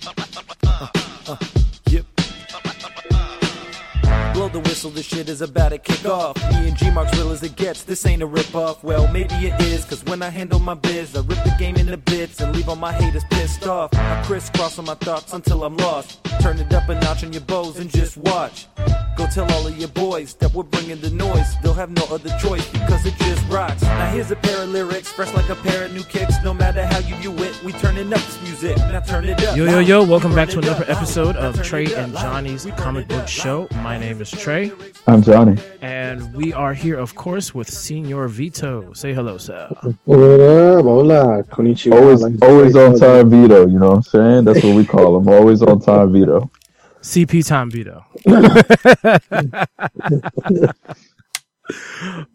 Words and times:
Blow 0.00 0.12
the 1.26 1.59
whistle, 4.80 4.90
this 4.92 5.06
shit 5.06 5.28
is 5.28 5.42
about 5.42 5.68
to 5.70 5.78
kick 5.78 6.06
off. 6.06 6.36
Me 6.52 6.68
and 6.68 6.76
G 6.76 6.90
Mark's 6.90 7.14
real 7.18 7.30
as 7.30 7.42
it 7.42 7.54
gets, 7.54 7.82
this 7.82 8.06
ain't 8.06 8.22
a 8.22 8.26
rip 8.26 8.54
off. 8.54 8.82
Well, 8.82 9.06
maybe 9.08 9.34
it 9.34 9.60
is, 9.60 9.84
cause 9.84 10.02
when 10.04 10.22
I 10.22 10.30
handle 10.30 10.58
my 10.58 10.72
biz, 10.72 11.14
I 11.14 11.20
rip 11.20 11.44
the 11.44 11.54
game 11.58 11.76
into 11.76 11.98
bits 11.98 12.40
and 12.40 12.56
leave 12.56 12.66
all 12.66 12.76
my 12.76 12.92
haters 12.92 13.24
pissed 13.30 13.66
off. 13.66 13.90
I 13.92 14.22
crisscross 14.24 14.78
on 14.78 14.86
my 14.86 14.94
thoughts 14.94 15.34
until 15.34 15.64
I'm 15.64 15.76
lost. 15.76 16.24
Turn 16.40 16.58
it 16.58 16.72
up 16.72 16.88
a 16.88 16.94
notch 16.94 17.22
on 17.24 17.32
your 17.34 17.42
bows 17.42 17.78
and 17.78 17.90
just 17.90 18.16
watch. 18.16 18.68
Go 19.16 19.26
tell 19.26 19.50
all 19.52 19.66
of 19.66 19.76
your 19.76 19.88
boys 19.88 20.32
that 20.34 20.54
we're 20.54 20.62
bringing 20.62 20.98
the 21.00 21.10
noise. 21.10 21.60
They'll 21.62 21.74
have 21.74 21.90
no 21.90 22.04
other 22.04 22.30
choice 22.38 22.66
because 22.70 23.04
it 23.04 23.14
just 23.16 23.46
rocks. 23.50 23.82
Now 23.82 24.10
here's 24.10 24.30
a 24.30 24.36
pair 24.36 24.62
of 24.62 24.70
lyrics, 24.70 25.08
fresh 25.08 25.34
like 25.34 25.50
a 25.50 25.56
pair 25.56 25.84
of 25.84 25.92
new 25.92 26.04
kicks. 26.04 26.36
No 26.42 26.54
matter 26.54 26.86
how 26.86 27.00
you 27.00 27.14
view 27.16 27.36
it, 27.44 27.62
we 27.62 27.72
turning 27.72 28.10
up 28.14 28.20
this 28.20 28.40
music. 28.44 28.78
Now 28.78 29.00
turn 29.00 29.26
it 29.26 29.42
up. 29.44 29.56
Yo, 29.58 29.66
yo, 29.66 29.80
yo, 29.80 30.04
welcome 30.04 30.34
back 30.34 30.48
to 30.50 30.58
another 30.58 30.86
episode 30.88 31.36
of 31.36 31.62
Trey 31.62 31.92
and 31.94 32.14
Johnny's 32.14 32.66
Comic 32.78 33.08
Book. 33.08 33.28
Show. 33.28 33.68
My 33.74 33.98
name 33.98 34.22
is 34.22 34.30
Trey, 34.30 34.69
I'm 35.06 35.22
Johnny. 35.22 35.56
and 35.80 36.32
we 36.34 36.52
are 36.52 36.74
here, 36.74 36.98
of 36.98 37.14
course, 37.14 37.54
with 37.54 37.68
Senor 37.68 38.28
Vito. 38.28 38.92
Say 38.92 39.12
hello, 39.12 39.38
sir. 39.38 39.68
What 40.04 40.18
up? 40.20 40.84
Hola. 40.84 41.42
Konnichiwa. 41.44 41.94
Always, 41.94 42.22
Like 42.22 42.34
always 42.42 42.76
on 42.76 42.98
time, 42.98 43.30
Vito. 43.30 43.66
You 43.66 43.78
know 43.78 43.90
what 43.90 43.96
I'm 43.96 44.02
saying? 44.02 44.44
That's 44.44 44.62
what 44.62 44.76
we 44.76 44.84
call 44.84 45.16
him. 45.16 45.28
Always 45.28 45.62
on 45.62 45.80
time, 45.80 46.12
Vito. 46.12 46.50
CP 47.02 47.46
time, 47.46 47.70
Vito. 47.70 48.04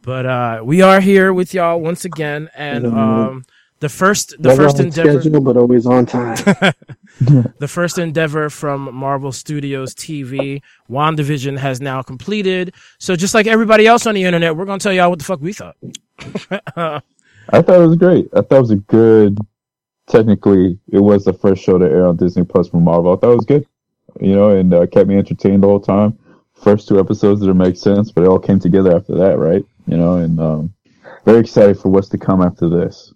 but 0.01 0.25
uh, 0.25 0.61
we 0.63 0.81
are 0.81 0.99
here 0.99 1.33
with 1.33 1.53
y'all 1.53 1.79
once 1.79 2.05
again, 2.05 2.49
and 2.55 2.85
um, 2.87 3.45
the 3.79 3.89
first, 3.89 4.41
the 4.41 4.49
never 4.49 4.63
first 4.63 4.79
on 4.79 4.85
endeavor, 4.85 5.21
schedule, 5.21 5.41
but 5.41 5.57
always 5.57 5.85
on 5.85 6.05
time. 6.05 6.35
the 7.59 7.67
first 7.67 7.97
endeavor 7.97 8.49
from 8.49 8.93
Marvel 8.95 9.31
Studios 9.31 9.93
TV, 9.93 10.61
WandaVision 10.89 11.57
has 11.57 11.81
now 11.81 12.01
completed. 12.01 12.73
So 12.99 13.15
just 13.15 13.33
like 13.33 13.47
everybody 13.47 13.85
else 13.85 14.05
on 14.05 14.15
the 14.15 14.23
internet, 14.23 14.55
we're 14.55 14.65
gonna 14.65 14.79
tell 14.79 14.93
y'all 14.93 15.09
what 15.09 15.19
the 15.19 15.25
fuck 15.25 15.41
we 15.41 15.51
thought. 15.51 15.75
I 17.49 17.61
thought 17.61 17.81
it 17.81 17.87
was 17.87 17.97
great. 17.97 18.29
I 18.33 18.41
thought 18.41 18.57
it 18.57 18.61
was 18.61 18.71
a 18.71 18.77
good. 18.77 19.37
Technically, 20.07 20.77
it 20.91 20.99
was 20.99 21.25
the 21.25 21.33
first 21.33 21.63
show 21.63 21.77
to 21.77 21.85
air 21.85 22.05
on 22.05 22.15
Disney 22.15 22.43
Plus 22.43 22.69
from 22.69 22.83
Marvel. 22.83 23.13
I 23.13 23.17
thought 23.17 23.33
it 23.33 23.37
was 23.37 23.45
good. 23.45 23.65
You 24.21 24.35
know, 24.35 24.51
and 24.51 24.73
uh, 24.73 24.87
kept 24.87 25.09
me 25.09 25.17
entertained 25.17 25.63
the 25.63 25.67
whole 25.67 25.79
time. 25.79 26.17
First 26.53 26.87
two 26.87 26.99
episodes 26.99 27.41
didn't 27.41 27.57
make 27.57 27.75
sense, 27.75 28.11
but 28.11 28.23
it 28.23 28.27
all 28.27 28.39
came 28.39 28.59
together 28.59 28.95
after 28.95 29.15
that, 29.15 29.37
right? 29.37 29.65
You 29.87 29.97
know, 29.97 30.17
and 30.17 30.39
um, 30.39 30.73
very 31.25 31.39
excited 31.39 31.77
for 31.77 31.89
what's 31.89 32.07
to 32.09 32.17
come 32.17 32.41
after 32.41 32.69
this, 32.69 33.13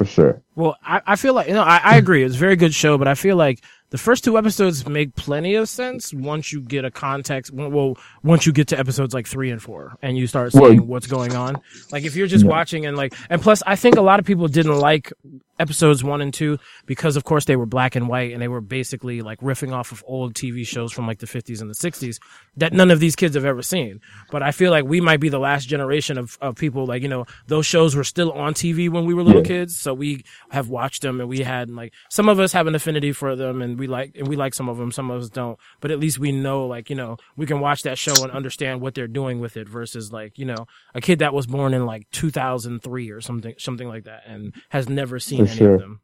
for 0.00 0.06
sure. 0.06 0.42
Well, 0.54 0.78
I, 0.82 1.02
I 1.08 1.16
feel 1.16 1.34
like 1.34 1.48
you 1.48 1.52
know 1.52 1.62
I, 1.62 1.78
I 1.84 1.96
agree. 1.98 2.24
It's 2.24 2.34
a 2.34 2.38
very 2.38 2.56
good 2.56 2.72
show, 2.72 2.96
but 2.96 3.06
I 3.06 3.14
feel 3.14 3.36
like 3.36 3.62
the 3.90 3.98
first 3.98 4.24
two 4.24 4.38
episodes 4.38 4.86
make 4.88 5.14
plenty 5.16 5.54
of 5.54 5.68
sense 5.68 6.14
once 6.14 6.52
you 6.52 6.60
get 6.60 6.84
a 6.84 6.90
context. 6.90 7.52
Well, 7.52 7.96
once 8.22 8.46
you 8.46 8.52
get 8.52 8.68
to 8.68 8.78
episodes 8.78 9.12
like 9.14 9.26
three 9.26 9.50
and 9.50 9.60
four, 9.62 9.96
and 10.02 10.16
you 10.16 10.26
start 10.26 10.54
Well- 10.54 10.70
seeing 10.70 10.86
what's 10.86 11.06
going 11.06 11.34
on. 11.34 11.60
Like 11.92 12.04
if 12.04 12.16
you're 12.16 12.26
just 12.28 12.44
watching 12.44 12.86
and 12.86 12.96
like, 12.96 13.14
and 13.28 13.40
plus, 13.42 13.62
I 13.66 13.76
think 13.76 13.96
a 13.96 14.02
lot 14.02 14.18
of 14.20 14.26
people 14.26 14.48
didn't 14.48 14.78
like 14.78 15.12
episodes 15.58 16.02
one 16.02 16.22
and 16.22 16.32
two 16.32 16.58
because, 16.86 17.16
of 17.16 17.24
course, 17.24 17.44
they 17.44 17.54
were 17.56 17.66
black 17.66 17.94
and 17.94 18.08
white 18.08 18.32
and 18.32 18.40
they 18.40 18.48
were 18.48 18.62
basically 18.62 19.20
like 19.20 19.38
riffing 19.40 19.72
off 19.74 19.92
of 19.92 20.02
old 20.06 20.32
TV 20.34 20.66
shows 20.66 20.90
from 20.90 21.06
like 21.06 21.18
the 21.18 21.26
50s 21.26 21.60
and 21.60 21.68
the 21.68 21.74
60s 21.74 22.18
that 22.56 22.72
none 22.72 22.90
of 22.90 22.98
these 22.98 23.14
kids 23.14 23.34
have 23.34 23.44
ever 23.44 23.60
seen. 23.60 24.00
But 24.30 24.42
I 24.42 24.52
feel 24.52 24.70
like 24.70 24.84
we 24.86 25.00
might 25.02 25.20
be 25.20 25.28
the 25.28 25.38
last 25.38 25.66
generation 25.66 26.16
of, 26.16 26.38
of 26.40 26.54
people 26.56 26.86
like, 26.86 27.02
you 27.02 27.08
know, 27.08 27.26
those 27.46 27.66
shows 27.66 27.94
were 27.94 28.04
still 28.04 28.32
on 28.32 28.54
TV 28.54 28.88
when 28.88 29.04
we 29.04 29.12
were 29.12 29.22
little 29.22 29.42
Yeah. 29.42 29.48
kids. 29.48 29.76
So 29.76 29.92
we 29.92 30.24
have 30.50 30.68
watched 30.70 31.02
them 31.02 31.20
and 31.20 31.28
we 31.28 31.40
had 31.40 31.68
like, 31.70 31.92
some 32.08 32.28
of 32.30 32.40
us 32.40 32.52
have 32.52 32.66
an 32.66 32.74
affinity 32.74 33.12
for 33.12 33.36
them 33.36 33.60
and 33.60 33.78
we 33.80 33.88
like, 33.88 34.12
and 34.16 34.28
we 34.28 34.36
like 34.36 34.54
some 34.54 34.68
of 34.68 34.78
them, 34.78 34.92
some 34.92 35.10
of 35.10 35.20
us 35.20 35.28
don't. 35.30 35.58
But 35.80 35.90
at 35.90 35.98
least 35.98 36.20
we 36.20 36.30
know, 36.30 36.66
like, 36.66 36.90
you 36.90 36.96
know, 36.96 37.16
we 37.36 37.46
can 37.46 37.58
watch 37.58 37.82
that 37.82 37.98
show 37.98 38.22
and 38.22 38.30
understand 38.30 38.80
what 38.80 38.94
they're 38.94 39.08
doing 39.08 39.40
with 39.40 39.56
it 39.56 39.68
versus 39.68 40.12
like, 40.12 40.38
you 40.38 40.44
know, 40.44 40.66
a 40.94 41.00
kid 41.00 41.18
that 41.18 41.34
was 41.34 41.48
born 41.48 41.74
in 41.74 41.86
like 41.86 42.08
2003 42.12 43.10
or 43.10 43.20
something, 43.20 43.54
something 43.58 43.88
like 43.88 44.04
that 44.04 44.22
and 44.26 44.54
has 44.68 44.88
never 44.88 45.18
seen 45.18 45.46
For 45.46 45.50
any 45.50 45.58
sure. 45.58 45.74
of 45.74 45.80
them. 45.80 46.00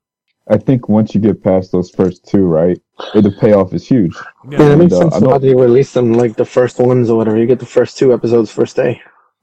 I 0.49 0.57
think 0.59 0.89
once 0.89 1.15
you 1.15 1.21
get 1.21 1.43
past 1.43 1.73
those 1.73 1.91
first 1.91 2.27
two, 2.27 2.45
right, 2.45 2.81
the 3.15 3.37
payoff 3.41 3.75
is 3.75 3.87
huge. 3.87 4.17
Yeah, 4.51 4.59
that 4.59 4.79
makes 4.79 4.93
And, 4.93 5.03
uh, 5.03 5.11
sense 5.11 5.23
I 5.23 5.27
why 5.27 5.39
they 5.39 5.55
release 5.55 5.93
them 5.93 6.13
like 6.15 6.37
the 6.37 6.45
first 6.45 6.79
ones 6.79 7.11
or 7.11 7.17
whatever. 7.19 7.37
You 7.37 7.47
get 7.47 7.59
the 7.61 7.67
first 7.67 7.99
two 7.99 8.13
episodes 8.13 8.51
first 8.51 8.77
day. 8.77 9.01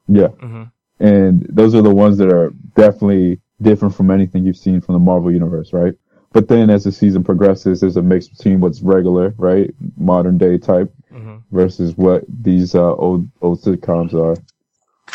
Yeah. 0.08 0.28
hmm 0.28 0.64
and 1.00 1.46
those 1.50 1.76
are 1.76 1.82
the 1.82 1.94
ones 1.94 2.18
that 2.18 2.32
are 2.32 2.52
definitely 2.76 3.40
different 3.62 3.94
from 3.96 4.12
anything 4.12 4.46
you've 4.46 4.58
seen 4.58 4.80
from 4.80 4.94
the 4.94 5.00
Marvel 5.00 5.32
universe, 5.32 5.74
right? 5.74 5.94
But 6.34 6.48
then 6.48 6.70
as 6.70 6.84
the 6.84 6.92
season 6.92 7.24
progresses, 7.24 7.80
there's 7.82 7.96
a 7.98 8.02
mix 8.02 8.28
between 8.28 8.60
what's 8.60 8.82
regular, 8.82 9.34
right, 9.38 9.74
modern 9.98 10.38
day 10.38 10.58
type, 10.58 10.92
hmm 11.12 11.38
versus 11.52 11.96
what 11.96 12.24
these 12.42 12.74
uh, 12.74 12.96
old 12.96 13.30
old 13.42 13.62
sitcoms 13.62 14.14
are. 14.16 14.36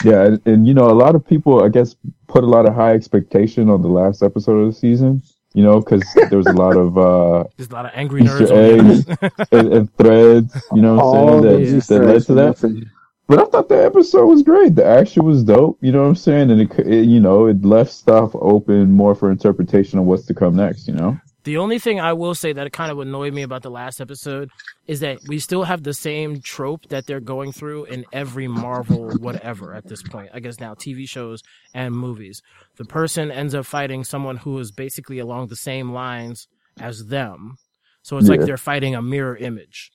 Yeah, 0.05 0.25
and, 0.27 0.47
and 0.47 0.69
you 0.69 0.75
know, 0.75 0.89
a 0.89 0.95
lot 0.95 1.17
of 1.17 1.27
people, 1.27 1.65
I 1.65 1.69
guess, 1.69 1.97
put 2.29 2.45
a 2.45 2.47
lot 2.47 2.67
of 2.67 2.75
high 2.75 2.93
expectation 2.93 3.69
on 3.69 3.83
the 3.83 3.89
last 3.89 4.23
episode 4.23 4.59
of 4.59 4.73
the 4.73 4.79
season. 4.79 5.23
You 5.55 5.65
know, 5.65 5.81
because 5.81 6.05
there 6.29 6.39
was 6.39 6.47
a 6.47 6.53
lot 6.53 6.77
of 6.77 6.97
uh, 6.97 7.45
There's 7.57 7.71
a 7.71 7.75
lot 7.75 7.87
of 7.87 7.93
angry 7.95 8.23
Easter 8.23 8.47
nerds. 8.47 9.11
eggs. 9.11 9.49
and, 9.51 9.73
and 9.73 9.97
threads. 9.97 10.55
You 10.73 10.83
know 10.83 10.95
what 10.97 11.05
All 11.05 11.29
I'm 11.29 11.43
saying? 11.43 11.79
That, 11.79 11.87
that 11.89 12.07
led 12.07 12.21
to 12.21 12.25
for 12.27 12.35
that. 12.35 12.91
But 13.29 13.41
I 13.41 13.45
thought 13.45 13.69
the 13.69 13.85
episode 13.85 14.27
was 14.27 14.43
great. 14.43 14.75
The 14.75 14.85
action 14.87 15.25
was 15.25 15.45
dope. 15.45 15.79
You 15.83 15.93
know 15.93 16.01
what 16.03 16.09
I'm 16.09 16.17
saying? 16.17 16.51
And 16.51 16.63
it, 16.63 16.79
it, 16.79 17.05
you 17.05 17.21
know, 17.21 17.47
it 17.47 17.63
left 17.63 17.93
stuff 17.93 18.31
open 18.35 18.91
more 18.91 19.15
for 19.15 19.31
interpretation 19.31 19.99
of 19.99 20.07
what's 20.07 20.25
to 20.27 20.35
come 20.35 20.57
next. 20.57 20.89
You 20.89 20.95
know? 20.95 21.21
The 21.45 21.59
only 21.59 21.79
thing 21.79 22.01
I 22.01 22.15
will 22.15 22.35
say 22.35 22.53
that 22.55 22.73
kind 22.73 22.91
of 22.91 22.99
annoyed 22.99 23.35
me 23.35 23.43
about 23.43 23.63
the 23.63 23.71
last 23.71 24.01
episode 24.01 24.51
is 24.87 25.01
that 25.01 25.19
we 25.29 25.39
still 25.39 25.65
have 25.65 25.83
the 25.83 25.93
same 25.93 26.41
trope 26.41 26.89
that 26.89 27.07
they're 27.07 27.21
going 27.21 27.53
through 27.53 27.85
in 27.85 28.07
every 28.13 28.49
Marvel 28.49 29.11
whatever 29.19 29.75
at 29.75 29.87
this 29.87 30.03
point. 30.03 30.31
I 30.33 30.41
guess 30.41 30.59
now 30.59 30.75
TV 30.75 31.07
shows 31.07 31.43
and 31.75 31.95
movies. 31.95 32.41
The 32.77 32.85
person 32.87 33.31
ends 33.31 33.55
up 33.55 33.67
fighting 33.67 34.05
someone 34.05 34.39
who 34.39 34.59
is 34.59 34.73
basically 34.73 35.19
along 35.19 35.49
the 35.49 35.57
same 35.57 35.93
lines 35.93 36.49
as 36.81 37.07
them. 37.07 37.57
So 38.03 38.17
it's 38.17 38.29
like 38.29 38.41
they're 38.41 38.57
fighting 38.57 38.95
a 38.95 39.03
mirror 39.03 39.37
image 39.37 39.91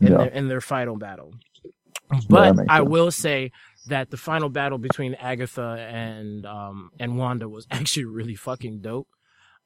in 0.00 0.08
Yeah. 0.08 0.18
their 0.18 0.26
in 0.28 0.48
their 0.48 0.60
final 0.60 0.96
battle. 0.96 1.32
That 2.10 2.20
But 2.28 2.56
makes 2.56 2.68
I 2.70 2.80
sense. 2.80 2.90
will 2.90 3.10
say 3.10 3.52
that 3.86 4.10
the 4.10 4.16
final 4.16 4.48
battle 4.48 4.78
between 4.78 5.14
Agatha 5.14 5.86
and 5.90 6.44
um 6.46 6.90
and 6.98 7.16
Wanda 7.18 7.48
was 7.48 7.66
actually 7.70 8.04
really 8.04 8.34
fucking 8.34 8.80
dope. 8.80 9.08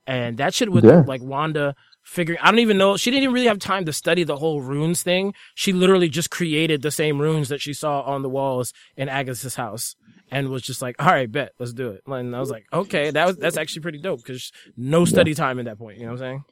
And 0.06 0.38
that 0.38 0.54
shit 0.54 0.72
with 0.72 0.84
Yeah. 0.84 1.02
like 1.06 1.22
Wanda 1.22 1.74
figuring 2.02 2.40
I 2.42 2.50
don't 2.50 2.58
even 2.60 2.78
know 2.78 2.96
she 2.96 3.10
didn't 3.10 3.24
even 3.24 3.34
really 3.34 3.46
have 3.46 3.58
time 3.58 3.84
to 3.84 3.92
study 3.92 4.24
the 4.24 4.36
whole 4.36 4.60
runes 4.62 5.02
thing. 5.02 5.34
She 5.54 5.72
literally 5.72 6.08
just 6.08 6.30
created 6.30 6.82
the 6.82 6.90
same 6.90 7.20
runes 7.20 7.48
that 7.50 7.60
she 7.60 7.72
saw 7.74 8.00
on 8.02 8.22
the 8.22 8.28
walls 8.28 8.72
in 8.96 9.08
Agatha's 9.08 9.54
house 9.56 9.94
and 10.30 10.48
was 10.48 10.62
just 10.62 10.80
like, 10.80 10.96
"All 10.98 11.06
right, 11.06 11.30
bet, 11.30 11.52
let's 11.58 11.72
do 11.72 11.90
it." 11.90 12.02
And 12.06 12.34
I 12.34 12.40
was 12.40 12.50
like, 12.50 12.64
"Okay, 12.72 13.10
that 13.10 13.26
was 13.26 13.36
that's 13.36 13.56
actually 13.58 13.82
pretty 13.82 13.98
dope 14.00 14.24
cuz 14.24 14.50
no 14.76 15.04
study 15.04 15.34
time 15.34 15.58
at 15.58 15.66
that 15.66 15.78
point, 15.78 15.98
you 15.98 16.04
know 16.06 16.12
what 16.12 16.22
I'm 16.22 16.26
saying?" 16.26 16.44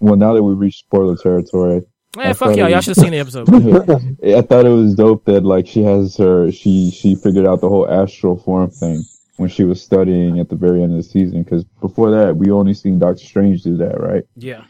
Well, 0.00 0.16
now 0.16 0.32
that 0.34 0.42
we 0.42 0.54
reached 0.54 0.80
spoiler 0.80 1.16
territory, 1.16 1.82
Man, 2.18 2.26
I 2.26 2.32
fuck 2.32 2.48
thought 2.48 2.56
y'all. 2.56 2.66
it 2.66 2.70
Y'all 2.70 2.78
was- 2.78 2.84
should 2.84 2.96
have 2.96 3.04
seen 3.04 3.12
the 3.12 3.18
episode. 3.18 3.48
I 4.36 4.42
thought 4.42 4.66
it 4.66 4.70
was 4.70 4.96
dope 4.96 5.24
that 5.26 5.44
like 5.44 5.68
she 5.68 5.82
has 5.84 6.16
her 6.16 6.50
she 6.50 6.90
she 6.90 7.14
figured 7.14 7.46
out 7.46 7.60
the 7.60 7.68
whole 7.68 7.88
astral 7.88 8.36
form 8.36 8.70
thing 8.70 9.04
when 9.36 9.48
she 9.48 9.62
was 9.62 9.80
studying 9.80 10.40
at 10.40 10.48
the 10.48 10.56
very 10.56 10.82
end 10.82 10.90
of 10.90 10.98
the 10.98 11.02
season. 11.04 11.44
Because 11.44 11.62
before 11.80 12.10
that, 12.10 12.36
we 12.36 12.50
only 12.50 12.74
seen 12.74 12.98
Doctor 12.98 13.24
Strange 13.24 13.62
do 13.62 13.76
that, 13.76 14.00
right? 14.00 14.24
yeah. 14.34 14.64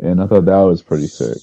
And 0.00 0.22
I 0.22 0.26
thought 0.28 0.46
that 0.46 0.60
was 0.60 0.80
pretty 0.80 1.08
sick. 1.08 1.36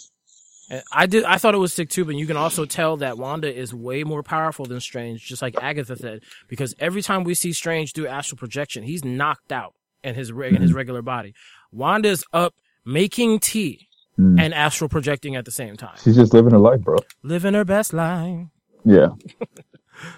And 0.71 0.81
I 0.93 1.05
did. 1.07 1.25
I 1.25 1.37
thought 1.37 1.55
it 1.55 1.59
was 1.59 1.73
sick 1.73 1.89
too, 1.89 2.05
but 2.05 2.15
you 2.15 2.25
can 2.25 2.37
also 2.37 2.63
tell 2.63 2.95
that 2.97 3.17
Wanda 3.17 3.53
is 3.53 3.73
way 3.73 4.05
more 4.05 4.23
powerful 4.23 4.65
than 4.65 4.79
Strange, 4.79 5.25
just 5.25 5.41
like 5.41 5.61
Agatha 5.61 5.97
said. 5.97 6.23
Because 6.47 6.73
every 6.79 7.01
time 7.01 7.25
we 7.25 7.33
see 7.33 7.51
Strange 7.51 7.91
do 7.91 8.07
astral 8.07 8.37
projection, 8.37 8.83
he's 8.83 9.03
knocked 9.03 9.51
out 9.51 9.73
in 10.05 10.15
his 10.15 10.29
in 10.29 10.55
his 10.55 10.69
mm-hmm. 10.69 10.77
regular 10.77 11.01
body. 11.01 11.33
Wanda's 11.71 12.23
up 12.31 12.55
making 12.85 13.39
tea 13.39 13.88
Mm. 14.19 14.38
and 14.40 14.53
astral 14.53 14.89
projecting 14.89 15.36
at 15.38 15.45
the 15.45 15.51
same 15.51 15.77
time, 15.77 15.95
She's 16.04 16.16
just 16.16 16.33
living 16.33 16.51
her 16.51 16.60
life, 16.60 16.81
bro. 16.81 16.98
living 17.24 17.54
her 17.54 17.63
best 17.63 17.94
life. 17.94 18.48
Yeah. 18.83 19.10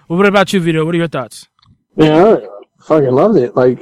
Well, 0.07 0.17
what 0.17 0.27
about 0.27 0.53
you, 0.53 0.59
Vito? 0.59 0.85
What 0.85 0.93
are 0.93 0.97
your 0.99 1.07
thoughts? 1.07 1.47
Yeah, 1.95 2.35
I 2.37 2.47
fucking 2.83 3.09
loved 3.11 3.37
it. 3.39 3.55
Like, 3.55 3.79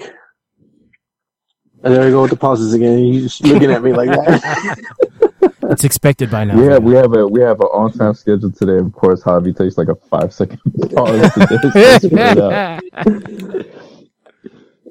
and 1.84 1.94
there 1.94 2.06
we 2.06 2.12
go 2.12 2.22
with 2.22 2.32
the 2.32 2.38
pauses 2.38 2.74
again. 2.74 3.00
You 3.00 3.20
just 3.22 3.44
looking 3.44 3.70
at 3.72 3.84
me 3.84 3.92
like 3.94 4.10
that. 4.10 4.78
It's 5.72 5.84
expected 5.84 6.32
by 6.32 6.46
now. 6.46 6.56
We 6.60 6.66
have 6.68 6.84
we 6.84 6.96
have 6.96 7.14
a 7.16 7.28
we 7.28 7.42
have 7.42 7.60
an 7.60 7.68
on 7.68 7.92
time 7.92 8.16
schedule 8.16 8.50
today. 8.52 8.78
Of 8.78 8.92
course, 8.92 9.22
Javi 9.22 9.56
takes 9.56 9.78
like 9.78 9.90
a 9.90 9.96
five 9.96 10.34
second 10.34 10.60
pause 10.96 11.32
to 11.34 11.72
just 11.74 12.02
figure 12.02 12.18
it 12.18 12.40
out. 12.40 12.82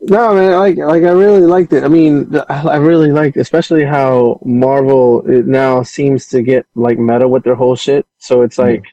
No, 0.08 0.34
man, 0.34 0.58
like 0.58 0.76
like 0.78 1.02
I 1.02 1.10
really 1.10 1.42
liked 1.42 1.72
it. 1.72 1.84
I 1.84 1.88
mean, 1.88 2.34
I 2.48 2.76
really 2.76 3.12
liked, 3.12 3.36
especially 3.36 3.84
how 3.84 4.40
Marvel 4.44 5.28
it 5.28 5.46
now 5.46 5.82
seems 5.82 6.28
to 6.28 6.42
get 6.42 6.66
like 6.74 6.98
meta 6.98 7.28
with 7.28 7.44
their 7.44 7.54
whole 7.54 7.76
shit. 7.76 8.06
So 8.18 8.42
it's 8.42 8.56
mm-hmm. 8.56 8.82
like 8.82 8.84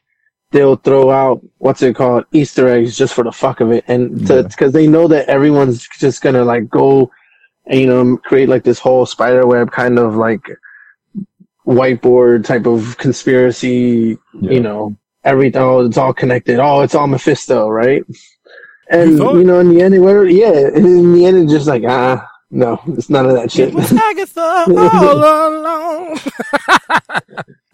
they'll 0.50 0.76
throw 0.76 1.10
out 1.10 1.42
what's 1.58 1.82
it 1.82 1.96
called 1.96 2.24
Easter 2.32 2.68
eggs 2.68 2.96
just 2.96 3.14
for 3.14 3.24
the 3.24 3.32
fuck 3.32 3.60
of 3.60 3.72
it, 3.72 3.84
and 3.88 4.28
Yeah. 4.28 4.42
because 4.42 4.72
they 4.72 4.86
know 4.86 5.08
that 5.08 5.28
everyone's 5.28 5.88
just 5.98 6.22
gonna 6.22 6.44
like 6.44 6.68
go 6.68 7.10
and 7.66 7.80
you 7.80 7.86
know 7.86 8.18
create 8.18 8.48
like 8.48 8.64
this 8.64 8.78
whole 8.78 9.06
spider 9.06 9.46
web 9.46 9.70
kind 9.70 9.98
of 9.98 10.16
like 10.16 10.42
whiteboard 11.66 12.44
type 12.44 12.66
of 12.66 12.98
conspiracy. 12.98 14.18
Yeah. 14.34 14.50
You 14.50 14.60
know, 14.60 14.96
everything. 15.24 15.62
Oh, 15.62 15.80
it's 15.86 15.98
all 15.98 16.12
connected. 16.12 16.58
Oh, 16.58 16.82
it's 16.82 16.94
all 16.94 17.06
Mephisto, 17.06 17.68
right? 17.68 18.04
And 18.88 19.18
You 19.18 19.38
you 19.38 19.44
know, 19.44 19.58
in 19.60 19.68
the 19.74 19.82
end, 19.82 19.94
it 19.94 19.98
whatever. 20.00 20.26
Yeah, 20.28 20.68
in 20.74 21.12
the 21.12 21.26
end, 21.26 21.36
it's 21.38 21.52
just 21.52 21.66
like 21.66 21.82
ah, 21.86 22.26
no, 22.50 22.80
it's 22.88 23.10
none 23.10 23.26
of 23.26 23.32
that 23.34 23.50
shit. 23.50 23.68
It 23.70 23.74
was 23.74 23.92
Agatha 23.92 24.40
all 24.68 25.48
along. 25.48 26.18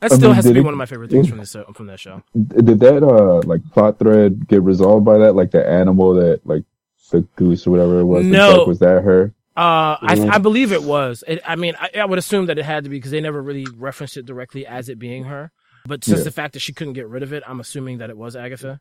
that 0.00 0.10
still 0.12 0.28
mean, 0.28 0.34
has 0.34 0.44
to 0.46 0.52
be 0.52 0.60
it- 0.60 0.64
one 0.64 0.74
of 0.74 0.78
my 0.78 0.86
favorite 0.86 1.10
things 1.10 1.28
from 1.28 1.38
this 1.38 1.54
uh, 1.54 1.64
from 1.74 1.86
that 1.86 2.00
show. 2.00 2.22
Did 2.34 2.80
that 2.80 3.02
uh 3.02 3.40
like 3.46 3.62
plot 3.72 3.98
thread 3.98 4.48
get 4.48 4.62
resolved 4.62 5.04
by 5.04 5.18
that? 5.18 5.34
Like 5.34 5.50
the 5.50 5.66
animal 5.66 6.14
that 6.14 6.40
like 6.46 6.64
the 7.10 7.20
goose 7.36 7.66
or 7.66 7.70
whatever 7.72 8.00
it 8.00 8.04
was. 8.06 8.24
No. 8.24 8.64
was 8.64 8.78
that 8.78 9.02
her? 9.02 9.34
Uh, 9.54 10.00
I, 10.00 10.28
I 10.32 10.38
believe 10.38 10.72
it 10.72 10.82
was. 10.82 11.22
It, 11.28 11.42
I 11.46 11.56
mean, 11.56 11.74
I, 11.78 11.90
I 12.00 12.04
would 12.06 12.18
assume 12.18 12.46
that 12.46 12.58
it 12.58 12.64
had 12.64 12.84
to 12.84 12.90
be 12.90 12.96
because 12.96 13.10
they 13.10 13.20
never 13.20 13.42
really 13.42 13.66
referenced 13.76 14.16
it 14.16 14.24
directly 14.24 14.66
as 14.66 14.88
it 14.88 14.98
being 14.98 15.24
her. 15.24 15.52
But 15.84 16.04
since 16.04 16.20
Yeah. 16.20 16.24
the 16.24 16.30
fact 16.30 16.54
that 16.54 16.60
she 16.60 16.72
couldn't 16.72 16.94
get 16.94 17.06
rid 17.06 17.22
of 17.22 17.34
it, 17.34 17.42
I'm 17.46 17.60
assuming 17.60 17.98
that 17.98 18.08
it 18.08 18.16
was 18.16 18.34
Agatha. 18.34 18.80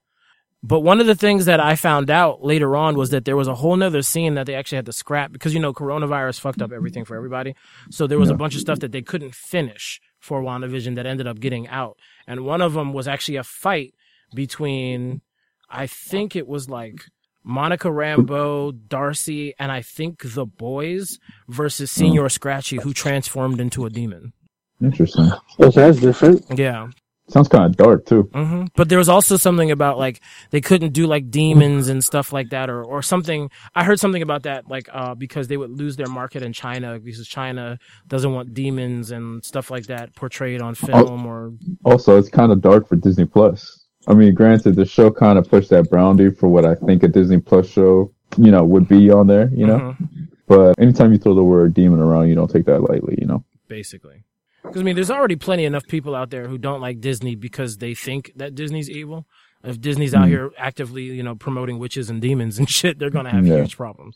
But 0.64 0.82
one 0.82 1.00
of 1.00 1.08
the 1.08 1.16
things 1.16 1.46
that 1.46 1.60
I 1.60 1.76
found 1.76 2.12
out 2.12 2.44
later 2.44 2.76
on 2.76 2.96
was 2.96 3.10
that 3.10 3.26
there 3.26 3.36
was 3.36 3.48
a 3.48 3.56
whole 3.56 3.76
nother 3.76 4.04
scene 4.04 4.36
that 4.36 4.46
they 4.46 4.54
actually 4.54 4.76
had 4.76 4.86
to 4.86 4.94
scrap 4.94 5.32
because 5.32 5.54
you 5.56 5.60
know 5.60 5.74
coronavirus 5.74 6.40
fucked 6.40 6.62
up 6.62 6.72
everything 6.72 7.04
for 7.04 7.16
everybody. 7.16 7.56
So 7.90 8.06
there 8.06 8.20
was 8.20 8.30
a 8.30 8.36
bunch 8.36 8.54
of 8.54 8.62
stuff 8.62 8.80
that 8.80 8.92
they 8.92 9.02
couldn't 9.02 9.34
finish 9.34 10.00
for 10.20 10.44
WandaVision 10.44 10.96
that 10.96 11.08
ended 11.08 11.26
up 11.26 11.40
getting 11.40 11.68
out. 11.68 11.98
And 12.28 12.46
one 12.46 12.62
of 12.62 12.74
them 12.74 12.94
was 12.94 13.08
actually 13.08 13.38
a 13.38 13.44
fight 13.44 13.96
between 14.36 15.22
I 15.68 15.88
think 15.88 16.36
it 16.36 16.48
was 16.48 16.70
like 16.70 17.06
Monica 17.44 17.88
Rambeau, 17.88 18.78
Darcy, 18.88 19.56
and 19.58 19.72
I 19.72 19.82
think 19.82 20.22
the 20.22 20.46
boys 20.46 21.18
versus 21.48 21.96
hmm. 21.96 22.04
Señor 22.04 22.32
Scratchy, 22.32 22.78
who 22.78 22.94
transformed 22.94 23.60
into 23.60 23.86
a 23.86 23.90
demon. 23.90 24.34
Interesting. 24.82 25.32
Oh, 25.60 25.70
so 25.70 25.80
that's 25.80 26.00
different. 26.00 26.46
Yeah. 26.56 26.90
Sounds 27.32 27.48
kind 27.48 27.66
of 27.66 27.78
dark 27.78 28.06
too. 28.06 28.24
hmm 28.34 28.66
But 28.76 28.90
there 28.90 28.98
was 28.98 29.10
also 29.10 29.38
something 29.38 29.72
about 29.72 29.98
like 29.98 30.22
they 30.50 30.62
couldn't 30.62 30.92
do 30.94 31.08
like 31.08 31.32
demons 31.32 31.88
and 31.88 32.04
stuff 32.04 32.34
like 32.34 32.50
that, 32.50 32.70
or 32.70 32.84
or 32.84 33.02
something. 33.02 33.50
I 33.74 33.84
heard 33.84 34.00
something 34.00 34.22
about 34.22 34.44
that, 34.44 34.70
like 34.70 34.90
uh, 34.92 35.16
because 35.16 35.48
they 35.48 35.58
would 35.58 35.72
lose 35.72 35.96
their 35.96 36.08
market 36.08 36.44
in 36.44 36.52
China 36.54 37.00
because 37.00 37.26
China 37.28 37.78
doesn't 38.08 38.34
want 38.34 38.54
demons 38.54 39.12
and 39.12 39.44
stuff 39.46 39.72
like 39.72 39.86
that 39.88 40.14
portrayed 40.16 40.62
on 40.62 40.76
film 40.76 41.26
or 41.26 41.54
Also, 41.86 42.18
it's 42.18 42.30
kind 42.30 42.52
of 42.52 42.62
dark 42.62 42.88
for 42.88 42.96
Disney 42.98 43.26
Plus. 43.26 43.86
I 44.08 44.14
mean, 44.14 44.34
granted, 44.34 44.76
the 44.76 44.86
show 44.86 45.12
kind 45.12 45.38
of 45.38 45.48
pushed 45.50 45.70
that 45.70 45.90
boundary 45.92 46.32
for 46.32 46.50
what 46.50 46.66
I 46.66 46.76
think 46.76 47.04
a 47.04 47.08
Disney 47.08 47.40
Plus 47.40 47.68
show, 47.70 48.12
you 48.38 48.52
know, 48.52 48.64
would 48.64 48.88
be 48.88 49.12
on 49.12 49.28
there, 49.28 49.50
you 49.54 49.68
know. 49.68 49.80
Mhm. 49.80 50.28
But 50.48 50.76
anytime 50.80 51.14
you 51.14 51.18
throw 51.20 51.34
the 51.36 51.44
word 51.44 51.74
demon 51.74 52.00
around, 52.00 52.28
you 52.28 52.36
don't 52.36 52.50
take 52.52 52.66
that 52.66 52.82
lightly, 52.82 53.16
you 53.22 53.28
know. 53.28 53.44
basically. 53.70 54.24
Because 54.72 54.82
I 54.82 54.86
mean, 54.86 54.96
there's 54.96 55.12
already 55.12 55.36
plenty 55.36 55.66
enough 55.66 55.86
people 55.88 56.16
out 56.16 56.30
there 56.30 56.48
who 56.48 56.58
don't 56.58 56.80
like 56.82 57.02
Disney 57.02 57.36
because 57.36 57.78
they 57.78 57.94
think 57.94 58.32
that 58.38 58.56
Disney's 58.56 58.90
evil. 58.90 59.26
If 59.64 59.80
Disney's 59.80 60.14
out 60.16 60.26
Mhm. 60.26 60.30
here 60.30 60.52
actively, 60.58 61.04
you 61.04 61.22
know, 61.24 61.36
promoting 61.36 61.78
witches 61.78 62.10
and 62.10 62.22
demons 62.22 62.58
and 62.58 62.70
shit, 62.78 62.98
they're 62.98 63.10
gonna 63.10 63.30
have 63.32 63.46
Yeah. 63.46 63.58
huge 63.58 63.78
problems. 63.78 64.16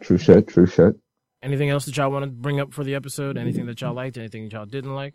True 0.00 0.18
shit. 0.18 0.48
True 0.48 0.66
shit. 0.66 0.94
Anything 1.42 1.70
else 1.70 1.86
that 1.86 1.96
y'all 1.96 2.10
want 2.10 2.24
to 2.24 2.30
bring 2.30 2.60
up 2.60 2.72
for 2.72 2.84
the 2.84 2.94
episode? 2.94 3.36
Anything 3.36 3.66
that 3.66 3.80
y'all 3.80 3.94
liked? 3.94 4.16
Anything 4.18 4.44
that 4.44 4.52
y'all 4.52 4.66
didn't 4.66 4.94
like? 4.94 5.14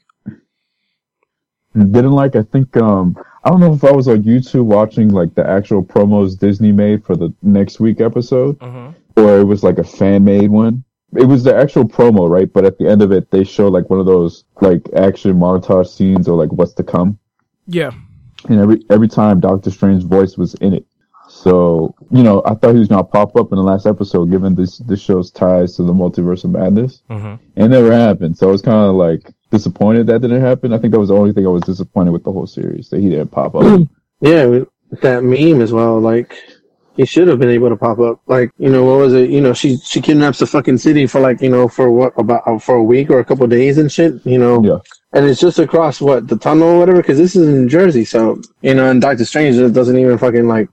Didn't 1.74 2.12
like. 2.12 2.36
I 2.36 2.44
think. 2.44 2.76
Um. 2.78 3.16
I 3.44 3.50
don't 3.50 3.60
know 3.60 3.74
if 3.74 3.84
I 3.84 3.92
was 3.92 4.08
on 4.08 4.22
YouTube 4.24 4.66
watching 4.66 5.10
like 5.10 5.34
the 5.36 5.48
actual 5.48 5.84
promos 5.84 6.38
Disney 6.38 6.72
made 6.72 7.04
for 7.06 7.16
the 7.16 7.34
next 7.42 7.80
week 7.80 8.00
episode, 8.02 8.56
Uh-huh. 8.62 8.92
or 9.18 9.40
it 9.40 9.46
was 9.46 9.64
like 9.64 9.78
a 9.80 9.84
fan 9.84 10.24
made 10.24 10.50
one. 10.52 10.84
It 11.16 11.26
was 11.26 11.44
the 11.44 11.56
actual 11.56 11.86
promo, 11.86 12.30
right? 12.30 12.52
But 12.52 12.66
at 12.66 12.78
the 12.78 12.88
end 12.88 13.02
of 13.02 13.12
it, 13.12 13.30
they 13.32 13.44
show 13.44 13.68
like 13.68 13.90
one 13.90 14.00
of 14.00 14.06
those 14.06 14.46
like 14.62 14.82
action 14.96 15.34
montage 15.34 15.88
scenes 15.88 16.28
or 16.28 16.38
like 16.38 16.52
what's 16.54 16.74
to 16.76 16.84
come. 16.84 17.20
Yeah. 17.68 17.92
and 18.50 18.60
every 18.60 18.84
every 18.90 19.08
time 19.08 19.40
Doctor 19.40 19.70
Strange's 19.72 20.04
voice 20.04 20.38
was 20.38 20.54
in 20.56 20.74
it. 20.74 20.86
So 21.28 21.96
you 22.10 22.24
know, 22.24 22.42
I 22.46 22.56
thought 22.56 22.74
he 22.74 22.80
was 22.80 22.88
gonna 22.88 23.04
pop 23.04 23.36
up 23.36 23.52
in 23.52 23.58
the 23.58 23.64
last 23.64 23.86
episode, 23.86 24.32
given 24.32 24.56
this 24.56 24.78
this 24.80 25.00
show's 25.02 25.32
ties 25.32 25.76
to 25.78 25.84
the 25.84 25.94
multiverse 25.94 26.44
of 26.44 26.52
madness, 26.52 27.02
Uh-huh. 27.10 27.38
and 27.56 27.66
it 27.66 27.70
never 27.70 27.92
happened. 27.92 28.38
So 28.38 28.50
I 28.50 28.52
was 28.52 28.62
kind 28.62 28.90
of 28.90 28.96
like 28.96 29.32
disappointed 29.50 30.08
that 30.08 30.22
didn't 30.22 30.42
happen. 30.42 30.74
I 30.74 30.78
think 30.78 30.92
that 30.92 31.00
was 31.00 31.10
the 31.10 31.16
only 31.16 31.34
thing 31.34 31.46
I 31.46 31.50
was 31.50 31.62
disappointed 31.64 32.12
with 32.12 32.24
the 32.24 32.32
whole 32.32 32.48
series 32.48 32.90
that 32.90 33.00
he 33.02 33.10
didn't 33.10 33.30
pop 33.32 33.56
up. 33.56 33.82
Yeah, 34.24 34.60
that 35.02 35.24
meme 35.24 35.62
as 35.62 35.72
well. 35.74 36.00
Like, 36.00 36.36
he 36.98 37.06
should 37.06 37.28
have 37.28 37.40
been 37.40 37.50
able 37.50 37.70
to 37.70 37.76
pop 37.76 38.00
up. 38.00 38.22
Like, 38.28 38.52
you 38.58 38.70
know, 38.70 38.84
what 38.84 38.98
was 38.98 39.14
it? 39.14 39.30
You 39.30 39.42
know, 39.42 39.54
she 39.54 39.78
she 39.78 40.02
kidnaps 40.02 40.40
the 40.40 40.48
fucking 40.48 40.78
city 40.78 41.08
for 41.08 41.20
like, 41.22 41.42
you 41.42 41.50
know, 41.50 41.68
for 41.68 41.90
what 41.92 42.14
about 42.18 42.44
uh, 42.46 42.60
for 42.60 42.76
a 42.76 42.84
week 42.84 43.10
or 43.10 43.20
a 43.20 43.26
couple 43.26 43.48
days 43.48 43.78
and 43.78 43.92
shit. 43.92 44.26
You 44.26 44.38
know, 44.38 44.64
yeah, 44.64 44.80
and 45.14 45.26
it's 45.26 45.40
just 45.40 45.60
across 45.60 46.02
what 46.02 46.28
the 46.28 46.38
tunnel 46.38 46.70
or 46.70 46.80
whatever. 46.80 47.02
Because 47.02 47.18
this 47.18 47.36
is 47.36 47.48
in 47.48 47.70
Jersey, 47.70 48.06
so 48.06 48.42
you 48.62 48.74
know, 48.74 48.90
and 48.90 49.02
Doctor 49.02 49.26
Strange 49.26 49.56
doesn't 49.74 49.98
even 49.98 50.18
fucking 50.18 50.48
like. 50.48 50.70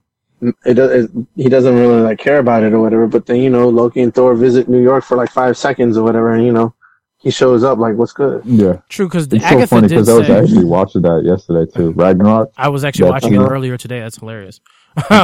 It 0.65 0.75
does. 0.75 1.05
It, 1.05 1.11
he 1.35 1.49
doesn't 1.49 1.75
really 1.75 2.01
like 2.01 2.17
care 2.17 2.39
about 2.39 2.63
it 2.63 2.71
or 2.73 2.79
whatever. 2.79 3.07
But 3.07 3.25
then 3.25 3.37
you 3.37 3.49
know, 3.49 3.67
Loki 3.67 4.01
and 4.01 4.13
Thor 4.13 4.35
visit 4.35 4.69
New 4.69 4.81
York 4.81 5.03
for 5.03 5.17
like 5.17 5.31
five 5.31 5.57
seconds 5.57 5.97
or 5.97 6.03
whatever, 6.03 6.33
and 6.33 6.45
you 6.45 6.53
know, 6.53 6.73
he 7.17 7.29
shows 7.29 7.63
up 7.63 7.77
like, 7.77 7.95
"What's 7.95 8.13
good?" 8.13 8.41
yeah. 8.45 8.77
True, 8.87 9.07
because 9.07 9.27
It's 9.27 9.43
so 9.43 9.49
Agatha 9.49 9.67
funny 9.67 9.87
did 9.89 9.95
because 9.95 10.09
I 10.09 10.17
was 10.17 10.29
actually 10.29 10.65
watching 10.65 11.01
that 11.01 11.23
yesterday 11.25 11.69
too. 11.69 11.91
Ragnarok 11.91 12.53
I 12.57 12.69
was 12.69 12.85
actually 12.85 13.09
watching 13.09 13.35
it 13.35 13.39
earlier 13.39 13.77
today. 13.77 13.99
That's 13.99 14.17
hilarious. 14.17 14.61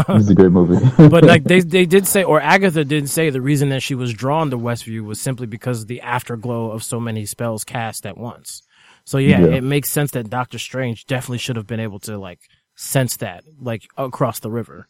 Is 0.09 0.29
a 0.29 0.35
great 0.35 0.51
movie. 0.51 0.85
but 1.09 1.23
like 1.23 1.43
they 1.43 1.59
they 1.61 1.85
did 1.85 2.07
say, 2.07 2.23
or 2.23 2.41
Agatha 2.41 2.85
did 2.85 3.09
say, 3.09 3.29
the 3.29 3.41
reason 3.41 3.69
that 3.69 3.83
she 3.83 3.95
was 3.95 4.13
drawn 4.13 4.49
to 4.51 4.57
Westview 4.57 5.03
was 5.03 5.19
simply 5.19 5.47
because 5.47 5.81
of 5.81 5.87
the 5.87 6.01
afterglow 6.01 6.71
of 6.71 6.83
so 6.83 6.99
many 6.99 7.25
spells 7.25 7.63
cast 7.63 8.05
at 8.05 8.17
once. 8.17 8.63
So 9.05 9.17
yeah, 9.17 9.41
Yeah. 9.41 9.55
it 9.57 9.61
makes 9.63 9.89
sense 9.89 10.11
that 10.11 10.29
Doctor 10.29 10.59
Strange 10.59 11.05
definitely 11.05 11.37
should 11.39 11.55
have 11.57 11.67
been 11.67 11.79
able 11.79 11.99
to 12.01 12.17
like 12.17 12.39
sense 12.75 13.17
that 13.17 13.43
like 13.59 13.83
across 13.97 14.39
the 14.39 14.51
river. 14.51 14.87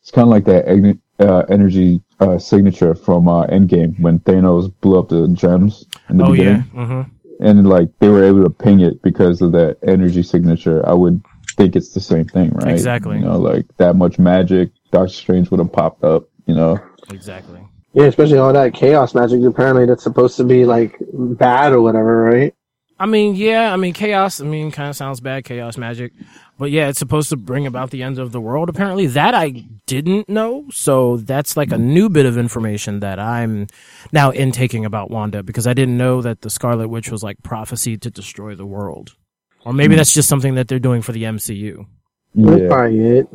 It's 0.00 0.10
kind 0.10 0.24
of 0.26 0.30
like 0.30 0.44
that 0.44 0.98
uh, 1.18 1.44
energy 1.48 2.02
uh, 2.20 2.38
signature 2.38 2.94
from 2.94 3.26
uh, 3.26 3.46
Endgame 3.46 3.98
when 4.00 4.18
Thanos 4.20 4.72
blew 4.80 4.98
up 4.98 5.08
the 5.08 5.28
gems 5.28 5.86
in 6.10 6.18
the 6.18 6.24
oh 6.24 6.32
beginning. 6.32 6.64
yeah, 6.74 6.86
hmm 6.86 7.02
and 7.40 7.68
like 7.68 7.88
they 7.98 8.08
were 8.08 8.22
able 8.24 8.44
to 8.44 8.50
ping 8.50 8.80
it 8.80 9.02
because 9.02 9.42
of 9.42 9.52
that 9.52 9.78
energy 9.86 10.22
signature, 10.22 10.86
I 10.88 10.92
would 10.94 11.22
think 11.56 11.76
it's 11.76 11.92
the 11.92 12.00
same 12.00 12.26
thing, 12.26 12.50
right? 12.50 12.72
Exactly. 12.72 13.18
You 13.18 13.24
know, 13.24 13.38
like 13.38 13.66
that 13.76 13.96
much 13.96 14.18
magic, 14.18 14.70
Doctor 14.90 15.12
Strange 15.12 15.50
would 15.50 15.60
have 15.60 15.72
popped 15.72 16.04
up. 16.04 16.28
You 16.46 16.54
know, 16.54 16.78
exactly. 17.10 17.60
Yeah, 17.94 18.04
especially 18.04 18.38
all 18.38 18.52
that 18.52 18.74
chaos 18.74 19.14
magic. 19.14 19.42
Apparently, 19.42 19.86
that's 19.86 20.02
supposed 20.02 20.36
to 20.36 20.44
be 20.44 20.64
like 20.64 20.98
bad 21.12 21.72
or 21.72 21.80
whatever, 21.80 22.22
right? 22.22 22.54
I 22.98 23.06
mean, 23.06 23.34
yeah, 23.34 23.72
I 23.72 23.76
mean, 23.76 23.92
chaos, 23.92 24.40
I 24.40 24.44
mean, 24.44 24.70
kind 24.70 24.88
of 24.88 24.94
sounds 24.94 25.20
bad, 25.20 25.44
chaos 25.44 25.76
magic. 25.76 26.12
But 26.58 26.70
yeah, 26.70 26.88
it's 26.88 26.98
supposed 26.98 27.28
to 27.30 27.36
bring 27.36 27.66
about 27.66 27.90
the 27.90 28.04
end 28.04 28.20
of 28.20 28.30
the 28.30 28.40
world, 28.40 28.68
apparently. 28.68 29.08
That 29.08 29.34
I 29.34 29.64
didn't 29.86 30.28
know. 30.28 30.66
So 30.70 31.16
that's 31.16 31.56
like 31.56 31.72
a 31.72 31.78
new 31.78 32.08
bit 32.08 32.26
of 32.26 32.38
information 32.38 33.00
that 33.00 33.18
I'm 33.18 33.66
now 34.12 34.30
intaking 34.30 34.84
about 34.84 35.10
Wanda 35.10 35.42
because 35.42 35.66
I 35.66 35.74
didn't 35.74 35.96
know 35.96 36.22
that 36.22 36.42
the 36.42 36.50
Scarlet 36.50 36.88
Witch 36.88 37.10
was 37.10 37.24
like 37.24 37.42
prophesied 37.42 38.02
to 38.02 38.10
destroy 38.10 38.54
the 38.54 38.66
world. 38.66 39.16
Or 39.64 39.72
maybe 39.72 39.96
that's 39.96 40.12
just 40.12 40.28
something 40.28 40.54
that 40.56 40.68
they're 40.68 40.78
doing 40.78 41.02
for 41.02 41.12
the 41.12 41.24
MCU. 41.24 41.86
Yeah. 42.34 42.68
probably 42.68 43.18
it. 43.18 43.28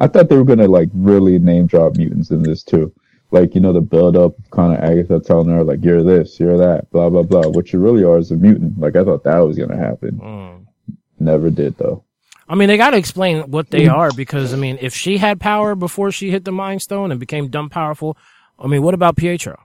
I 0.00 0.06
thought 0.06 0.28
they 0.28 0.36
were 0.36 0.44
gonna 0.44 0.68
like 0.68 0.88
really 0.94 1.38
name 1.38 1.66
drop 1.66 1.96
mutants 1.96 2.30
in 2.30 2.42
this 2.42 2.62
too. 2.62 2.92
Like 3.32 3.54
you 3.54 3.60
know 3.60 3.72
the 3.72 3.80
build 3.80 4.16
up, 4.16 4.34
kind 4.50 4.72
of 4.72 4.82
Agatha 4.82 5.20
telling 5.20 5.48
her 5.48 5.64
like 5.64 5.84
you're 5.84 6.02
this, 6.02 6.38
you're 6.38 6.58
that, 6.58 6.90
blah 6.90 7.08
blah 7.10 7.22
blah. 7.22 7.48
What 7.48 7.72
you 7.72 7.80
really 7.80 8.04
are 8.04 8.18
is 8.18 8.30
a 8.30 8.36
mutant. 8.36 8.78
Like 8.78 8.96
I 8.96 9.04
thought 9.04 9.24
that 9.24 9.38
was 9.38 9.58
gonna 9.58 9.76
happen. 9.76 10.18
Mm. 10.18 10.96
Never 11.18 11.50
did 11.50 11.76
though. 11.78 12.04
I 12.48 12.56
mean, 12.56 12.66
they 12.66 12.76
got 12.76 12.90
to 12.90 12.96
explain 12.96 13.42
what 13.52 13.70
they 13.70 13.86
are 13.86 14.10
because, 14.10 14.52
I 14.52 14.56
mean, 14.56 14.76
if 14.80 14.92
she 14.92 15.18
had 15.18 15.38
power 15.38 15.76
before 15.76 16.10
she 16.10 16.32
hit 16.32 16.44
the 16.44 16.50
Mind 16.50 16.82
Stone 16.82 17.12
and 17.12 17.20
became 17.20 17.46
dumb 17.46 17.70
powerful, 17.70 18.18
I 18.58 18.66
mean, 18.66 18.82
what 18.82 18.92
about 18.92 19.14
Pietro? 19.14 19.62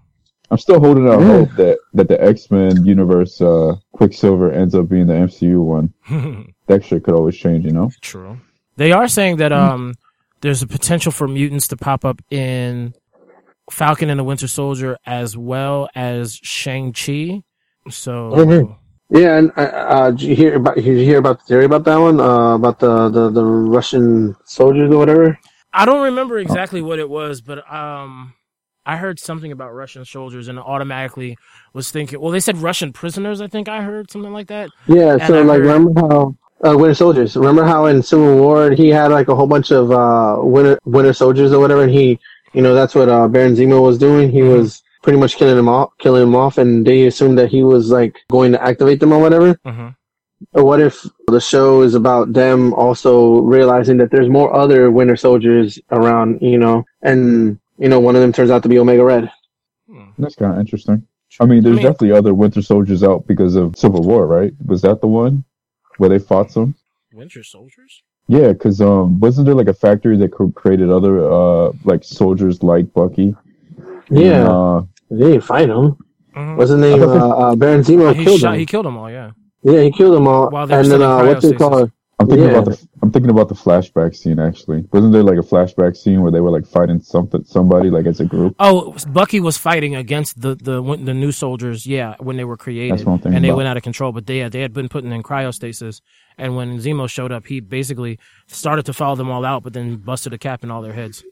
I'm 0.52 0.58
still 0.58 0.80
holding 0.80 1.08
out 1.08 1.22
hope 1.24 1.50
that 1.56 1.80
that 1.94 2.08
the 2.08 2.22
X 2.24 2.52
Men 2.52 2.86
universe 2.86 3.42
uh, 3.42 3.75
Quicksilver 3.94 4.52
ends 4.52 4.75
up 4.75 4.88
being 4.90 5.08
the 5.08 5.14
MCU 5.14 5.60
one. 5.64 5.94
That 6.68 6.84
shit 6.84 7.04
could 7.04 7.14
always 7.14 7.38
change, 7.38 7.64
you 7.64 7.72
know. 7.72 7.92
True. 8.02 8.40
They 8.75 8.92
are 8.92 9.08
saying 9.08 9.38
that 9.38 9.52
um 9.54 9.94
there's 10.42 10.64
a 10.64 10.68
potential 10.68 11.12
for 11.12 11.28
mutants 11.28 11.68
to 11.70 11.78
pop 11.78 12.04
up 12.04 12.22
in 12.32 12.94
Falcon 13.70 14.10
and 14.10 14.20
the 14.20 14.24
Winter 14.24 14.48
Soldier 14.48 14.98
as 15.06 15.38
well 15.38 15.90
as 15.96 16.36
Shang 16.42 16.92
Chi. 16.92 17.44
So 17.90 18.32
Mhm. 18.32 18.75
Yeah, 19.12 19.38
and 19.38 19.52
uh, 19.56 19.62
uh, 19.62 20.12
did 20.12 20.22
you 20.24 20.36
hear 20.36 20.56
about? 20.56 20.75
Did 20.75 20.86
you 20.86 20.98
hear 21.06 21.20
about 21.20 21.38
the 21.40 21.46
theory 21.46 21.66
about 21.66 21.84
that 21.86 21.98
one? 21.98 22.20
Uh, 22.20 22.56
about 22.56 22.80
the, 22.80 23.10
the 23.10 23.30
the 23.30 23.44
Russian 23.44 24.36
soldiers 24.46 24.92
or 24.92 24.98
whatever? 24.98 25.38
I 25.72 25.86
don't 25.86 26.04
remember 26.06 26.40
exactly 26.40 26.82
what 26.82 26.98
it 26.98 27.08
was, 27.10 27.42
but 27.42 27.72
um 27.72 28.34
I 28.86 28.98
heard 28.98 29.20
something 29.20 29.51
about 29.51 29.74
Russian 29.74 30.06
soldiers 30.06 30.48
and 30.48 30.60
automatically 30.60 31.38
was 31.74 31.92
thinking. 31.92 32.20
Well, 32.22 32.32
they 32.32 32.39
said 32.39 32.58
Russian 32.58 32.94
prisoners. 32.94 33.42
I 33.42 33.48
think 33.48 33.68
I 33.68 33.82
heard 33.82 34.12
something 34.12 34.32
like 34.34 34.48
that. 34.48 34.70
Yeah. 34.88 35.13
And 35.13 35.22
So 35.24 35.39
I 35.39 35.42
like, 35.42 35.58
heard- 35.60 35.65
remember 35.68 36.01
how 36.01 36.36
uh, 36.63 36.77
Winter 36.77 36.94
Soldiers? 36.94 37.36
Remember 37.36 37.63
how 37.63 37.86
in 37.88 38.01
Civil 38.04 38.38
War 38.38 38.72
he 38.72 38.89
had 38.89 39.12
like 39.12 39.27
a 39.27 39.36
whole 39.36 39.48
bunch 39.48 39.72
of 39.72 39.92
uh 39.92 40.38
Winter 40.42 40.77
Winter 40.86 41.13
Soldiers 41.13 41.51
or 41.51 41.60
whatever, 41.60 41.84
and 41.84 41.92
he, 41.92 42.20
you 42.54 42.62
know, 42.62 42.74
that's 42.74 42.96
what 42.96 43.10
uh, 43.10 43.27
Baron 43.27 43.56
Zemo 43.56 43.82
was 43.82 43.98
doing. 43.98 44.30
He 44.32 44.42
was 44.42 44.82
pretty 45.04 45.20
much 45.20 45.36
killing 45.36 45.56
them 45.56 45.68
off, 45.70 45.92
killing 46.00 46.22
them 46.22 46.36
off, 46.36 46.58
and 46.58 46.86
they 46.88 47.06
assumed 47.08 47.38
that 47.38 47.50
he 47.50 47.63
was 47.63 47.92
like 47.92 48.15
going 48.32 48.51
to 48.54 48.63
activate 48.63 49.00
them 49.00 49.12
or 49.13 49.20
whatever. 49.20 49.60
hmm 49.65 49.89
Or 50.54 50.63
what 50.63 50.80
if 50.80 51.06
the 51.27 51.39
show 51.42 51.82
is 51.82 51.94
about 51.96 52.34
them 52.34 52.74
also 52.74 53.42
realizing 53.42 53.98
that 53.98 54.10
there's 54.12 54.30
more 54.30 54.54
other 54.56 54.89
Winter 54.92 55.15
Soldiers 55.15 55.80
around, 55.92 56.39
you 56.42 56.58
know, 56.58 56.84
and 57.01 57.60
you 57.77 57.89
know 57.89 58.00
one 58.00 58.15
of 58.15 58.22
them 58.22 58.32
turns 58.34 58.51
out 58.51 58.63
to 58.63 58.70
be 58.70 58.79
Omega 58.79 59.03
Red. 59.03 59.32
That's 60.17 60.36
kind 60.36 60.53
of 60.53 60.60
interesting. 60.60 61.05
I 61.39 61.46
mean, 61.46 61.62
there's 61.63 61.74
I 61.74 61.77
mean- 61.77 61.86
definitely 61.86 62.12
other 62.13 62.34
Winter 62.34 62.62
Soldiers 62.62 63.03
out 63.03 63.27
because 63.27 63.55
of 63.55 63.77
Civil 63.77 64.01
War, 64.03 64.25
right? 64.27 64.53
Was 64.65 64.82
that 64.84 65.01
the 65.01 65.08
one 65.08 65.44
where 65.98 66.10
they 66.10 66.20
fought 66.20 66.51
some? 66.51 66.75
Winter 67.13 67.44
Soldiers. 67.44 68.03
Yeah, 68.27 68.53
because 68.53 68.82
um, 68.82 69.20
wasn't 69.20 69.46
there 69.46 69.55
like 69.55 69.67
a 69.67 69.74
factory 69.74 70.17
that 70.17 70.32
cr- 70.32 70.48
created 70.55 70.89
other 70.89 71.29
uh 71.32 71.72
like 71.84 72.03
soldiers 72.03 72.63
like 72.63 72.91
Bucky? 72.94 73.36
Yeah, 74.10 74.39
And, 74.39 74.48
uh, 74.48 74.82
they 75.12 75.32
didn't 75.32 75.41
fight 75.41 75.70
him. 75.70 75.98
Mhm. 76.36 76.58
What's 76.58 76.72
his 76.72 76.79
name? 76.79 77.01
I 77.01 77.05
thought 77.05 77.17
Uh, 77.22 77.38
uh, 77.51 77.55
Baron 77.55 77.82
Zemo 77.82 78.13
he 78.15 78.24
killed 78.24 78.39
shot. 78.39 78.53
him. 78.53 78.60
He 78.60 78.65
killed 78.65 78.86
them 78.86 78.98
all. 78.98 79.10
Yeah. 79.12 79.32
yeah, 79.63 79.82
he 79.82 79.91
killed 79.91 80.15
them 80.15 80.27
all. 80.27 80.50
While 80.50 80.67
they 80.67 80.75
and 80.75 80.89
then 80.91 81.01
uh, 81.01 81.24
what's 81.25 81.46
it 81.46 81.58
called? 81.58 81.91
I'm 82.17 82.27
thinking 82.27 82.45
Yeah. 82.45 82.51
about 82.60 82.65
the 82.65 82.88
I'm 83.03 83.12
thinking 83.12 83.29
about 83.29 83.50
the 83.50 83.55
flashback 83.55 84.15
scene 84.15 84.39
actually. 84.39 84.86
Wasn't 84.93 85.12
there 85.12 85.22
like 85.22 85.38
a 85.38 85.41
flashback 85.41 85.95
scene 85.98 86.22
where 86.22 86.31
they 86.31 86.39
were 86.39 86.50
like 86.50 86.65
fighting 86.65 87.01
something 87.01 87.43
somebody 87.43 87.89
like 87.89 88.05
as 88.05 88.19
a 88.19 88.25
group? 88.25 88.55
Oh, 88.57 88.95
Bucky 89.10 89.39
was 89.41 89.57
fighting 89.57 89.95
against 89.95 90.39
the 90.41 90.55
the 90.55 90.81
the 90.81 91.13
new 91.13 91.31
soldiers. 91.31 91.86
Yeah, 91.86 92.15
when 92.19 92.38
they 92.38 92.45
were 92.45 92.57
created, 92.57 93.00
That's 93.00 93.25
and 93.25 93.43
they 93.43 93.50
about. 93.50 93.57
went 93.57 93.67
out 93.67 93.77
of 93.77 93.84
control. 93.84 94.12
But 94.13 94.27
they 94.27 94.48
they 94.48 94.62
had 94.62 94.74
been 94.74 94.88
put 94.89 95.03
in 95.03 95.24
cryostasis, 95.24 96.01
and 96.38 96.55
when 96.55 96.77
Zemo 96.79 97.10
showed 97.10 97.31
up, 97.34 97.48
he 97.48 97.60
basically 97.60 98.17
started 98.48 98.86
to 98.86 98.93
follow 98.93 99.15
them 99.15 99.29
all 99.29 99.43
out, 99.45 99.63
but 99.63 99.74
then 99.74 99.98
busted 99.98 100.31
a 100.34 100.38
cap 100.38 100.63
in 100.63 100.72
all 100.72 100.81
their 100.81 100.93
heads. 100.93 101.24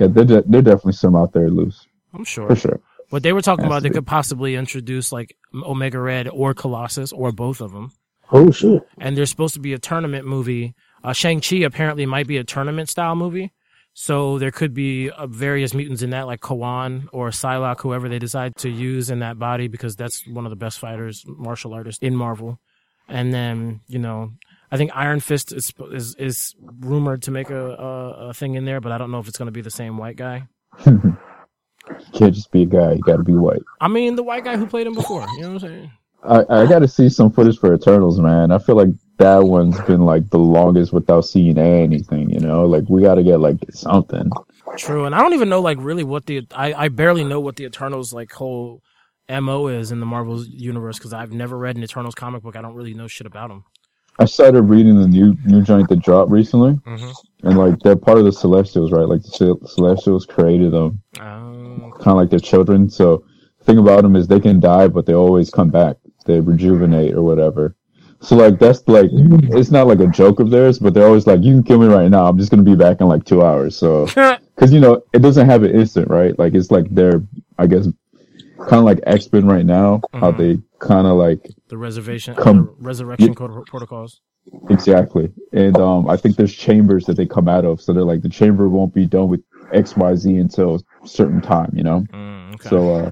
Yeah, 0.00 0.08
they're 0.08 0.24
de- 0.24 0.42
they're 0.42 0.62
definitely 0.62 0.92
some 0.94 1.14
out 1.14 1.32
there 1.32 1.48
loose 1.48 1.86
I'm 2.12 2.24
sure. 2.24 2.48
for 2.48 2.56
sure. 2.56 2.80
But 3.10 3.22
they 3.22 3.32
were 3.32 3.42
talking 3.42 3.64
Has 3.64 3.70
about 3.70 3.82
they 3.84 3.90
could 3.90 4.06
possibly 4.06 4.56
introduce 4.56 5.12
like 5.12 5.36
Omega 5.54 6.00
Red 6.00 6.26
or 6.28 6.52
Colossus 6.54 7.12
or 7.12 7.30
both 7.30 7.60
of 7.60 7.70
them. 7.72 7.92
Oh 8.32 8.50
shit! 8.50 8.86
And 8.98 9.16
there's 9.16 9.30
supposed 9.30 9.54
to 9.54 9.60
be 9.60 9.72
a 9.72 9.78
tournament 9.78 10.26
movie. 10.26 10.74
Uh, 11.02 11.12
Shang 11.12 11.40
Chi 11.40 11.56
apparently 11.56 12.06
might 12.06 12.26
be 12.26 12.38
a 12.38 12.44
tournament 12.44 12.88
style 12.88 13.14
movie. 13.16 13.52
So 13.96 14.38
there 14.40 14.50
could 14.50 14.74
be 14.74 15.08
uh, 15.10 15.28
various 15.28 15.72
mutants 15.72 16.02
in 16.02 16.10
that, 16.10 16.26
like 16.26 16.40
Kwannon 16.40 17.08
or 17.12 17.30
Psylocke, 17.30 17.80
whoever 17.80 18.08
they 18.08 18.18
decide 18.18 18.56
to 18.56 18.68
use 18.68 19.08
in 19.08 19.20
that 19.20 19.38
body, 19.38 19.68
because 19.68 19.94
that's 19.94 20.26
one 20.26 20.44
of 20.44 20.50
the 20.50 20.56
best 20.56 20.80
fighters, 20.80 21.24
martial 21.28 21.72
artists 21.72 22.02
in 22.02 22.16
Marvel. 22.16 22.58
And 23.08 23.32
then 23.32 23.80
you 23.86 24.00
know, 24.00 24.32
I 24.72 24.76
think 24.78 24.90
Iron 24.94 25.20
Fist 25.20 25.52
is 25.52 25.72
is, 25.92 26.16
is 26.16 26.54
rumored 26.80 27.22
to 27.22 27.30
make 27.30 27.50
a, 27.50 27.70
a 27.70 28.28
a 28.30 28.34
thing 28.34 28.54
in 28.54 28.64
there, 28.64 28.80
but 28.80 28.90
I 28.90 28.98
don't 28.98 29.12
know 29.12 29.20
if 29.20 29.28
it's 29.28 29.38
going 29.38 29.46
to 29.46 29.52
be 29.52 29.60
the 29.60 29.70
same 29.70 29.96
white 29.96 30.16
guy. 30.16 30.48
Can't 30.84 32.34
just 32.34 32.50
be 32.50 32.62
a 32.62 32.66
guy. 32.66 32.92
You 32.94 33.00
got 33.02 33.18
to 33.18 33.22
be 33.22 33.34
white. 33.34 33.62
I 33.80 33.88
mean, 33.88 34.16
the 34.16 34.22
white 34.22 34.44
guy 34.44 34.56
who 34.56 34.66
played 34.66 34.86
him 34.86 34.94
before. 34.94 35.26
You 35.36 35.42
know 35.42 35.52
what 35.52 35.62
I'm 35.64 35.68
saying? 35.68 35.90
I 36.24 36.62
I 36.62 36.66
got 36.66 36.80
to 36.80 36.88
see 36.88 37.08
some 37.08 37.30
footage 37.30 37.58
for 37.58 37.74
Eternals, 37.74 38.18
man. 38.20 38.50
I 38.50 38.58
feel 38.58 38.76
like 38.76 38.88
that 39.18 39.44
one's 39.44 39.80
been 39.82 40.04
like 40.04 40.30
the 40.30 40.38
longest 40.38 40.92
without 40.92 41.22
seeing 41.22 41.58
anything. 41.58 42.30
You 42.30 42.40
know, 42.40 42.64
like 42.66 42.84
we 42.88 43.02
got 43.02 43.16
to 43.16 43.22
get 43.22 43.40
like 43.40 43.58
something. 43.72 44.30
True, 44.76 45.04
and 45.04 45.14
I 45.14 45.20
don't 45.20 45.34
even 45.34 45.48
know 45.48 45.60
like 45.60 45.78
really 45.80 46.04
what 46.04 46.26
the 46.26 46.46
I, 46.54 46.72
I 46.74 46.88
barely 46.88 47.24
know 47.24 47.40
what 47.40 47.56
the 47.56 47.64
Eternals 47.64 48.12
like 48.12 48.32
whole 48.32 48.82
mo 49.28 49.68
is 49.68 49.92
in 49.92 50.00
the 50.00 50.06
Marvel 50.06 50.44
universe 50.44 50.98
because 50.98 51.12
I've 51.12 51.32
never 51.32 51.56
read 51.56 51.76
an 51.76 51.82
Eternals 51.84 52.14
comic 52.14 52.42
book. 52.42 52.56
I 52.56 52.62
don't 52.62 52.74
really 52.74 52.94
know 52.94 53.06
shit 53.06 53.26
about 53.26 53.48
them. 53.50 53.64
I 54.18 54.26
started 54.26 54.62
reading 54.62 55.00
the 55.00 55.08
new 55.08 55.36
new 55.44 55.62
joint 55.62 55.88
that 55.88 56.00
dropped 56.00 56.30
recently, 56.30 56.74
Mm-hmm. 56.86 57.48
and 57.48 57.58
like 57.58 57.78
they're 57.80 57.96
part 57.96 58.18
of 58.18 58.24
the 58.24 58.32
Celestials, 58.32 58.92
right? 58.92 59.08
Like 59.08 59.22
the 59.22 59.56
Celestials 59.66 60.24
created 60.26 60.72
them, 60.72 61.02
Oh, 61.20 61.92
kind 61.98 62.08
of 62.08 62.16
like 62.16 62.30
their 62.30 62.38
children. 62.40 62.88
So 62.88 63.24
the 63.58 63.64
thing 63.64 63.78
about 63.78 64.02
them 64.02 64.14
is 64.16 64.26
they 64.28 64.40
can 64.40 64.60
die, 64.60 64.88
but 64.88 65.06
they 65.06 65.14
always 65.14 65.50
come 65.50 65.70
back. 65.70 65.96
They 66.24 66.40
rejuvenate 66.40 67.14
or 67.14 67.22
whatever. 67.22 67.74
So 68.20 68.36
like 68.36 68.58
that's 68.58 68.86
like 68.88 69.10
it's 69.12 69.70
not 69.70 69.86
like 69.86 70.00
a 70.00 70.06
joke 70.06 70.40
of 70.40 70.50
theirs, 70.50 70.78
but 70.78 70.94
they're 70.94 71.06
always 71.06 71.26
like, 71.26 71.42
"You 71.42 71.54
can 71.54 71.62
kill 71.62 71.78
me 71.78 71.86
right 71.86 72.10
now. 72.10 72.26
I'm 72.26 72.38
just 72.38 72.50
gonna 72.50 72.62
be 72.62 72.74
back 72.76 73.00
in 73.00 73.06
like 73.08 73.24
two 73.24 73.42
hours." 73.42 73.76
So 73.76 74.06
because 74.54 74.72
you 74.72 74.80
know 74.80 75.02
it 75.12 75.20
doesn't 75.20 75.46
have 75.46 75.62
an 75.62 75.72
instant, 75.72 76.08
right? 76.08 76.38
Like 76.38 76.54
it's 76.54 76.70
like 76.70 76.86
they're 76.90 77.22
I 77.58 77.66
guess 77.66 77.86
kind 78.58 78.74
of 78.78 78.84
like 78.84 79.00
X 79.06 79.30
Men 79.32 79.46
right 79.46 79.66
now, 79.66 80.00
how 80.14 80.32
Mhm. 80.32 80.38
they 80.38 80.58
kind 80.78 81.06
of 81.06 81.16
like 81.18 81.50
the 81.68 81.76
reservation, 81.76 82.34
Come- 82.34 82.70
uh, 82.70 82.84
resurrection 82.84 83.34
code 83.34 83.66
protocols. 83.66 84.20
Exactly. 84.70 85.30
And 85.52 85.76
um, 85.78 86.08
I 86.08 86.16
think 86.16 86.36
there's 86.36 86.54
chambers 86.54 87.04
that 87.06 87.16
they 87.16 87.26
come 87.26 87.48
out 87.48 87.64
of. 87.64 87.80
So 87.80 87.92
they're 87.92 88.04
like, 88.04 88.22
the 88.22 88.28
chamber 88.28 88.68
won't 88.68 88.94
be 88.94 89.06
done 89.06 89.28
with 89.28 89.40
XYZ 89.72 90.40
until 90.40 90.82
a 91.02 91.08
certain 91.08 91.40
time, 91.40 91.72
you 91.74 91.82
know? 91.82 92.04
Mm, 92.12 92.54
okay. 92.54 92.68
So, 92.68 92.94
uh, 92.94 93.10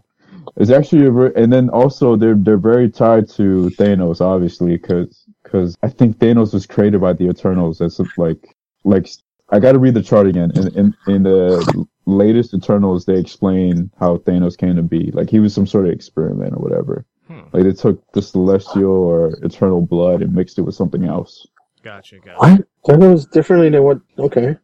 it's 0.57 0.71
actually, 0.71 1.07
a 1.07 1.11
ver- 1.11 1.33
and 1.37 1.53
then 1.53 1.69
also 1.71 2.17
they're, 2.17 2.35
they're 2.37 2.57
very 2.59 2.91
tied 2.91 3.29
to 3.31 3.71
Thanos, 3.79 4.21
obviously, 4.21 4.79
cause, 4.79 5.25
cause 5.45 5.77
I 5.83 5.89
think 5.89 6.19
Thanos 6.19 6.53
was 6.53 6.67
created 6.67 7.01
by 7.01 7.13
the 7.13 7.29
Eternals 7.29 7.79
That's 7.79 8.01
like, 8.17 8.57
like, 8.85 9.09
I 9.51 9.59
gotta 9.59 9.79
read 9.79 9.95
the 9.95 10.03
chart 10.03 10.27
again. 10.27 10.51
In, 10.55 10.69
in, 10.79 10.97
in 11.07 11.23
the 11.25 11.87
latest 12.07 12.55
Eternals, 12.55 13.05
they 13.05 13.19
explain 13.19 13.91
how 14.01 14.17
Thanos 14.19 14.57
came 14.57 14.77
to 14.77 14.83
be. 14.83 15.11
Like, 15.13 15.29
he 15.31 15.41
was 15.41 15.53
some 15.55 15.67
sort 15.67 15.87
of 15.87 15.93
experiment 15.93 16.55
or 16.55 16.59
whatever. 16.59 17.05
Hmm. 17.29 17.41
Like, 17.53 17.65
they 17.65 17.73
took 17.73 18.03
the 18.13 18.23
celestial 18.23 18.91
or 18.91 19.39
eternal 19.43 19.81
blood 19.85 20.23
and 20.23 20.35
mixed 20.35 20.59
it 20.59 20.63
with 20.63 20.75
something 20.75 21.05
else. 21.05 21.47
gotcha, 21.83 22.17
gotcha. 22.19 22.39
What? 22.39 22.99
That 22.99 22.99
was 22.99 23.27
differently 23.27 23.69
than 23.71 23.83
what? 23.83 24.01
Okay. 24.19 24.57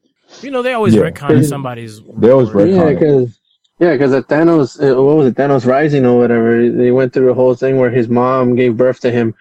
You 0.42 0.50
know 0.50 0.62
they 0.62 0.72
always 0.74 0.94
Yeah. 0.94 1.02
retcon 1.02 1.44
somebody's. 1.46 2.00
They 2.18 2.30
always 2.30 2.52
word. 2.52 2.68
retcon. 2.68 2.76
Yeah, 2.76 2.92
because 2.98 3.40
yeah, 3.78 3.92
because 3.92 4.12
at 4.12 4.28
Thanos, 4.28 4.80
uh, 4.80 5.00
what 5.02 5.16
was 5.16 5.26
it? 5.28 5.34
Thanos 5.36 5.66
Rising 5.66 6.04
or 6.06 6.18
whatever. 6.18 6.68
They 6.70 6.90
went 6.90 7.12
through 7.12 7.26
the 7.26 7.34
whole 7.34 7.54
thing 7.54 7.78
where 7.78 7.90
his 7.90 8.08
mom 8.08 8.54
gave 8.54 8.76
birth 8.76 9.00
to 9.00 9.10
him. 9.10 9.34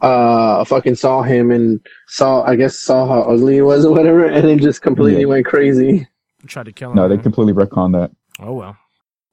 Uh, 0.00 0.64
fucking 0.64 0.96
saw 0.96 1.22
him 1.22 1.50
and 1.52 1.80
saw, 2.08 2.42
I 2.42 2.56
guess, 2.56 2.76
saw 2.76 3.06
how 3.06 3.20
ugly 3.22 3.54
he 3.54 3.62
was 3.62 3.84
or 3.84 3.92
whatever, 3.92 4.24
and 4.26 4.46
it 4.48 4.60
just 4.60 4.82
completely 4.82 5.20
Yeah. 5.22 5.26
went 5.28 5.46
crazy. 5.46 6.08
tried 6.48 6.66
to 6.66 6.72
kill 6.72 6.90
him. 6.90 6.96
No, 6.96 7.08
they 7.08 7.14
man. 7.14 7.22
completely 7.22 7.52
retcon 7.52 7.92
that. 7.92 8.10
Oh 8.40 8.52
well. 8.54 8.76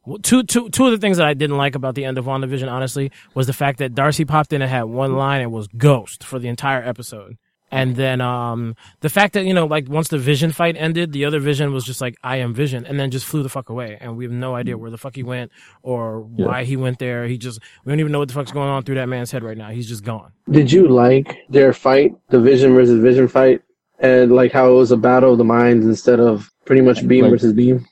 Well, 0.05 0.19
two, 0.19 0.43
two, 0.43 0.69
two 0.69 0.85
of 0.85 0.91
the 0.91 0.97
things 0.99 1.17
that 1.17 1.25
I 1.25 1.33
didn't 1.33 1.57
like 1.57 1.73
about 1.75 1.95
the 1.95 2.05
end 2.05 2.17
of 2.19 2.25
WandaVision, 2.25 2.71
honestly, 2.71 3.11
was 3.33 3.47
the 3.47 3.53
fact 3.53 3.79
that 3.79 3.93
Darcy 3.95 4.25
popped 4.25 4.53
in 4.53 4.61
and 4.61 4.69
had 4.69 4.83
one 4.83 5.15
line 5.15 5.41
and 5.41 5.51
was 5.51 5.67
Ghost 5.67 6.23
for 6.23 6.37
the 6.39 6.47
entire 6.47 6.81
episode. 6.83 7.37
And 7.71 7.95
then 7.95 8.19
um 8.21 8.75
the 9.01 9.09
fact 9.09 9.33
that, 9.33 9.45
you 9.45 9.53
know, 9.53 9.65
like 9.65 9.87
once 9.89 10.07
the 10.07 10.17
Vision 10.17 10.51
fight 10.51 10.75
ended, 10.77 11.11
the 11.11 11.25
other 11.25 11.39
Vision 11.39 11.71
was 11.73 11.83
just 11.85 12.01
like, 12.01 12.15
I 12.23 12.37
am 12.37 12.53
Vision, 12.53 12.85
and 12.85 12.99
then 12.99 13.11
just 13.11 13.25
flew 13.25 13.43
the 13.43 13.49
fuck 13.49 13.69
away. 13.69 13.97
And 14.01 14.17
we 14.17 14.23
have 14.25 14.31
no 14.31 14.55
idea 14.55 14.77
where 14.77 14.89
the 14.91 14.97
fuck 14.97 15.15
he 15.15 15.23
went 15.23 15.51
or 15.83 16.27
Yeah. 16.35 16.47
why 16.47 16.63
he 16.63 16.75
went 16.77 16.99
there. 16.99 17.25
He 17.27 17.37
just, 17.37 17.59
we 17.85 17.91
don't 17.91 17.99
even 17.99 18.11
know 18.11 18.19
what 18.19 18.27
the 18.27 18.33
fuck's 18.33 18.51
going 18.51 18.69
on 18.69 18.83
through 18.83 18.95
that 18.95 19.07
man's 19.09 19.31
head 19.31 19.43
right 19.43 19.57
now. 19.57 19.69
He's 19.69 19.87
just 19.87 20.03
gone. 20.03 20.31
Did 20.49 20.71
you 20.71 20.87
like 20.87 21.37
their 21.49 21.73
fight, 21.73 22.13
the 22.29 22.39
Vision 22.39 22.73
versus 22.73 22.99
Vision 23.01 23.27
fight, 23.27 23.61
and 23.99 24.31
like 24.31 24.51
how 24.51 24.71
it 24.71 24.75
was 24.75 24.91
a 24.91 24.97
battle 24.97 25.33
of 25.33 25.37
the 25.37 25.43
minds 25.43 25.85
instead 25.85 26.19
of 26.19 26.49
pretty 26.65 26.81
much 26.81 27.07
beam 27.07 27.23
Like- 27.25 27.31
versus 27.31 27.53
beam? 27.53 27.85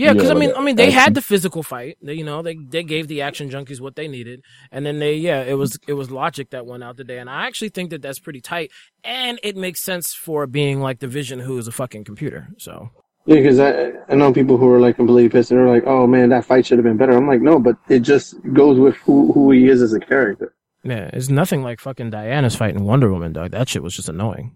Yeah, 0.00 0.12
because 0.14 0.28
Yeah, 0.28 0.34
I 0.34 0.38
mean, 0.38 0.52
I 0.56 0.60
mean, 0.62 0.76
they 0.76 0.86
action. 0.86 1.00
had 1.00 1.14
the 1.14 1.22
physical 1.22 1.62
fight. 1.62 1.98
They, 2.02 2.14
you 2.14 2.24
know, 2.24 2.40
they 2.42 2.56
they 2.56 2.82
gave 2.82 3.06
the 3.08 3.20
action 3.22 3.50
junkies 3.50 3.80
what 3.80 3.96
they 3.96 4.08
needed, 4.08 4.40
and 4.72 4.84
then 4.86 4.98
they, 4.98 5.14
yeah, 5.16 5.42
it 5.42 5.54
was 5.54 5.78
it 5.86 5.92
was 5.94 6.10
logic 6.10 6.50
that 6.50 6.64
went 6.66 6.82
out 6.82 6.96
today, 6.96 7.18
and 7.18 7.28
I 7.28 7.46
actually 7.46 7.68
think 7.68 7.90
that 7.90 8.00
that's 8.02 8.18
pretty 8.18 8.40
tight, 8.40 8.70
and 9.04 9.38
it 9.42 9.56
makes 9.56 9.80
sense 9.82 10.14
for 10.14 10.46
being 10.46 10.80
like 10.80 10.98
the 11.00 11.08
Vision, 11.08 11.38
who 11.40 11.58
is 11.58 11.68
a 11.68 11.72
fucking 11.72 12.04
computer. 12.04 12.48
So 12.56 12.90
Yeah, 13.26 13.36
because 13.36 13.58
I 13.60 13.92
I 14.08 14.14
know 14.14 14.32
people 14.32 14.56
who 14.56 14.68
are 14.70 14.80
like 14.80 14.96
completely 14.96 15.28
pissed 15.28 15.50
and 15.50 15.60
they're 15.60 15.68
like, 15.76 15.86
"Oh 15.86 16.06
man, 16.06 16.30
that 16.30 16.44
fight 16.46 16.64
should 16.66 16.78
have 16.78 16.84
been 16.90 16.96
better." 16.96 17.12
I'm 17.12 17.26
like, 17.28 17.42
no, 17.42 17.58
but 17.58 17.76
it 17.88 18.00
just 18.00 18.36
goes 18.60 18.78
with 18.78 18.96
who 19.04 19.32
who 19.34 19.50
he 19.50 19.68
is 19.68 19.82
as 19.82 19.92
a 19.92 20.00
character. 20.00 20.54
yeah, 20.82 21.10
it's 21.12 21.28
nothing 21.28 21.62
like 21.62 21.78
fucking 21.78 22.08
Diana's 22.10 22.56
fighting 22.56 22.84
Wonder 22.84 23.10
Woman, 23.12 23.32
dog. 23.34 23.50
That 23.50 23.68
shit 23.68 23.82
was 23.82 23.94
just 23.94 24.08
annoying. 24.08 24.46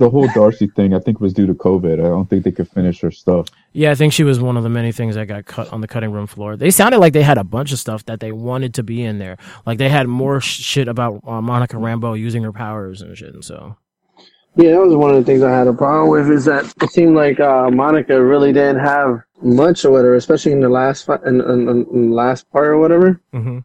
The 0.00 0.08
whole 0.08 0.28
Darcy 0.28 0.66
thing, 0.66 0.94
I 0.94 0.98
think, 0.98 1.20
was 1.20 1.34
due 1.34 1.46
to 1.46 1.52
COVID. 1.52 2.00
I 2.00 2.08
don't 2.08 2.24
think 2.24 2.42
they 2.42 2.52
could 2.52 2.68
finish 2.68 3.00
her 3.02 3.10
stuff. 3.10 3.48
Yeah, 3.74 3.90
I 3.90 3.94
think 3.94 4.14
she 4.14 4.24
was 4.24 4.40
one 4.40 4.56
of 4.56 4.62
the 4.62 4.70
many 4.70 4.92
things 4.92 5.14
that 5.14 5.26
got 5.26 5.44
cut 5.44 5.70
on 5.74 5.82
the 5.82 5.86
cutting 5.86 6.10
room 6.10 6.26
floor. 6.26 6.56
They 6.56 6.70
sounded 6.70 7.00
like 7.00 7.12
they 7.12 7.22
had 7.22 7.36
a 7.36 7.44
bunch 7.44 7.70
of 7.70 7.78
stuff 7.78 8.06
that 8.06 8.18
they 8.18 8.32
wanted 8.32 8.72
to 8.74 8.82
be 8.82 9.04
in 9.04 9.18
there. 9.18 9.36
Like 9.66 9.76
they 9.76 9.90
had 9.90 10.08
more 10.08 10.40
shit 10.40 10.88
about 10.88 11.20
uh, 11.26 11.42
Monica 11.42 11.76
Rambeau 11.76 12.18
using 12.18 12.42
her 12.44 12.52
powers 12.52 13.02
and 13.02 13.14
shit. 13.14 13.34
And 13.34 13.44
so 13.44 13.76
Yeah, 14.56 14.70
that 14.70 14.80
was 14.80 14.96
one 14.96 15.10
of 15.10 15.16
the 15.16 15.24
things 15.24 15.42
I 15.42 15.50
had 15.50 15.66
a 15.66 15.74
problem 15.74 16.08
with. 16.08 16.30
Is 16.30 16.46
that 16.46 16.64
it 16.82 16.90
seemed 16.92 17.14
like 17.14 17.38
uh, 17.38 17.70
Monica 17.70 18.24
really 18.24 18.54
didn't 18.54 18.80
have 18.80 19.20
much 19.42 19.84
or 19.84 19.90
whatever, 19.90 20.14
especially 20.14 20.52
in 20.52 20.60
the 20.60 20.70
last 20.70 21.04
fi- 21.04 21.20
in, 21.26 21.42
in, 21.42 21.68
in, 21.68 21.86
in 21.92 22.08
the 22.08 22.14
last 22.14 22.50
part 22.50 22.68
or 22.68 22.78
whatever. 22.78 23.20
hmm 23.34 23.58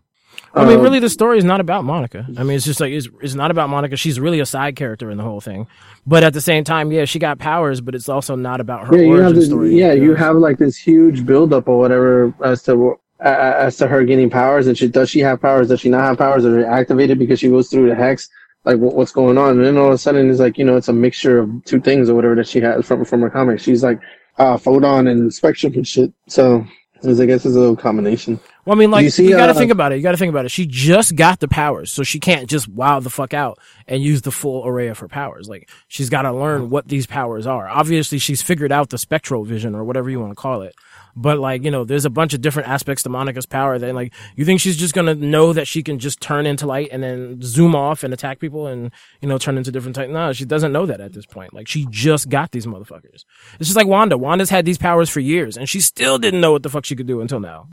I 0.55 0.65
mean, 0.65 0.77
Um, 0.77 0.83
really, 0.83 0.99
the 0.99 1.09
story 1.09 1.37
is 1.37 1.43
not 1.43 1.59
about 1.59 1.83
Monica. 1.83 2.25
I 2.37 2.43
mean, 2.43 2.55
it's 2.55 2.65
just 2.65 2.79
like 2.79 2.93
it's, 2.93 3.09
it's 3.21 3.35
not 3.35 3.51
about 3.51 3.69
Monica. 3.69 3.97
She's 3.97 4.19
really 4.19 4.39
a 4.39 4.45
side 4.45 4.75
character 4.77 5.11
in 5.11 5.17
the 5.17 5.23
whole 5.23 5.41
thing. 5.41 5.67
But 6.07 6.23
at 6.23 6.33
the 6.33 6.41
same 6.41 6.63
time, 6.63 6.91
yeah, 6.91 7.05
she 7.05 7.19
got 7.19 7.39
powers, 7.39 7.81
but 7.81 7.93
it's 7.93 8.07
also 8.07 8.35
not 8.35 8.61
about 8.61 8.87
her 8.87 8.95
yeah, 8.95 9.01
you 9.01 9.09
origin 9.09 9.25
have 9.25 9.35
this, 9.35 9.45
story. 9.47 9.75
yeah, 9.77 9.91
you 9.93 10.11
know? 10.11 10.15
have 10.15 10.37
like 10.37 10.57
this 10.57 10.77
huge 10.77 11.25
buildup 11.25 11.67
or 11.67 11.77
whatever 11.77 12.33
as 12.43 12.63
to 12.63 12.95
uh, 13.19 13.53
as 13.57 13.75
to 13.77 13.87
her 13.87 14.05
getting 14.05 14.29
powers. 14.29 14.67
And 14.67 14.77
she 14.77 14.87
does 14.87 15.09
she 15.09 15.19
have 15.19 15.41
powers? 15.41 15.67
Does 15.67 15.81
she 15.81 15.89
not 15.89 16.01
have 16.01 16.17
powers? 16.17 16.45
Are 16.45 16.61
they 16.61 16.65
activated 16.65 17.19
because 17.19 17.39
she 17.39 17.49
goes 17.49 17.69
through 17.69 17.89
the 17.89 17.95
hex? 17.95 18.29
Like 18.63 18.77
what, 18.77 18.95
what's 18.95 19.11
going 19.11 19.37
on? 19.37 19.57
And 19.57 19.65
then 19.65 19.77
all 19.77 19.87
of 19.87 19.93
a 19.93 19.97
sudden, 19.97 20.29
it's 20.29 20.39
like 20.39 20.57
you 20.57 20.63
know, 20.63 20.77
it's 20.77 20.87
a 20.87 20.93
mixture 20.93 21.39
of 21.39 21.65
two 21.65 21.81
things 21.81 22.09
or 22.09 22.15
whatever 22.15 22.35
that 22.35 22.47
she 22.47 22.61
has 22.61 22.85
from 22.85 23.03
from 23.03 23.21
her 23.21 23.29
comics. 23.29 23.63
She's 23.63 23.83
like 23.83 23.99
uh, 24.37 24.55
photon 24.57 25.07
and 25.07 25.33
spectrum 25.33 25.73
and 25.73 25.85
shit. 25.87 26.13
So. 26.27 26.65
I 27.03 27.25
guess 27.25 27.45
it's 27.45 27.55
a 27.55 27.59
little 27.59 27.75
combination. 27.75 28.39
Well, 28.65 28.75
I 28.75 28.79
mean, 28.79 28.89
like 28.89 29.03
You 29.17 29.25
you, 29.25 29.37
got 29.37 29.45
to 29.45 29.51
uh, 29.51 29.55
think 29.55 29.71
about 29.71 29.91
it. 29.91 29.97
You 29.97 30.01
got 30.01 30.11
to 30.11 30.17
think 30.17 30.31
about 30.31 30.45
it. 30.45 30.49
She 30.49 30.65
just 30.65 31.15
got 31.15 31.39
the 31.39 31.47
powers, 31.47 31.91
so 31.91 32.01
she 32.01 32.19
can't 32.19 32.49
just 32.49 32.67
wow 32.67 32.99
the 32.99 33.11
fuck 33.11 33.33
out 33.33 33.59
and 33.87 34.01
use 34.01 34.23
the 34.23 34.31
full 34.31 34.65
array 34.67 34.87
of 34.87 34.97
her 34.99 35.07
powers. 35.07 35.47
Like 35.47 35.69
she's 35.87 36.09
got 36.09 36.23
to 36.23 36.33
learn 36.33 36.71
what 36.71 36.87
these 36.87 37.05
powers 37.05 37.45
are. 37.45 37.67
Obviously, 37.67 38.17
she's 38.17 38.41
figured 38.41 38.71
out 38.71 38.89
the 38.89 38.97
spectral 38.97 39.43
vision 39.43 39.75
or 39.75 39.83
whatever 39.83 40.09
you 40.09 40.19
want 40.19 40.31
to 40.31 40.35
call 40.35 40.63
it. 40.63 40.73
But 41.15 41.37
like 41.37 41.63
you 41.63 41.69
know, 41.69 41.83
there's 41.83 42.05
a 42.05 42.09
bunch 42.09 42.33
of 42.33 42.41
different 42.41 42.67
aspects 42.67 43.03
to 43.03 43.09
Monica's 43.09 43.45
power. 43.45 43.77
That 43.77 43.93
like 43.93 44.13
you 44.35 44.45
think 44.45 44.59
she's 44.59 44.77
just 44.77 44.95
gonna 44.95 45.13
know 45.15 45.53
that 45.53 45.67
she 45.67 45.83
can 45.83 45.99
just 45.99 46.19
turn 46.19 46.47
into 46.47 46.65
light 46.65 46.89
and 46.91 47.03
then 47.03 47.41
zoom 47.43 47.75
off 47.75 48.03
and 48.03 48.13
attack 48.15 48.39
people 48.39 48.65
and 48.65 48.91
you 49.21 49.29
know 49.29 49.37
turn 49.37 49.57
into 49.57 49.71
different 49.71 49.95
types. 49.95 50.11
No, 50.11 50.33
she 50.33 50.43
doesn't 50.43 50.73
know 50.73 50.87
that 50.87 50.99
at 50.99 51.13
this 51.13 51.27
point. 51.27 51.53
Like 51.53 51.67
she 51.67 51.85
just 51.91 52.29
got 52.29 52.51
these 52.51 52.65
motherfuckers. 52.65 53.25
It's 53.59 53.69
just 53.69 53.75
like 53.75 53.87
Wanda. 53.87 54.17
Wanda's 54.17 54.49
had 54.49 54.65
these 54.65 54.79
powers 54.79 55.09
for 55.09 55.19
years 55.19 55.55
and 55.55 55.69
she 55.69 55.79
still 55.79 56.17
didn't 56.17 56.41
know 56.41 56.51
what 56.51 56.63
the 56.63 56.69
fuck 56.69 56.83
she 56.83 56.95
could 56.95 57.07
do 57.07 57.21
until 57.21 57.39
now. 57.39 57.69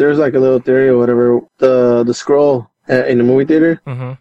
There's 0.00 0.18
like 0.18 0.34
a 0.34 0.40
little 0.40 0.60
theory 0.60 0.88
or 0.88 0.96
whatever. 0.98 1.40
The 1.58 2.02
the 2.04 2.14
scroll 2.14 2.70
in 2.88 3.18
the 3.18 3.24
movie 3.24 3.44
theater 3.44 3.80
hmm 3.86 4.12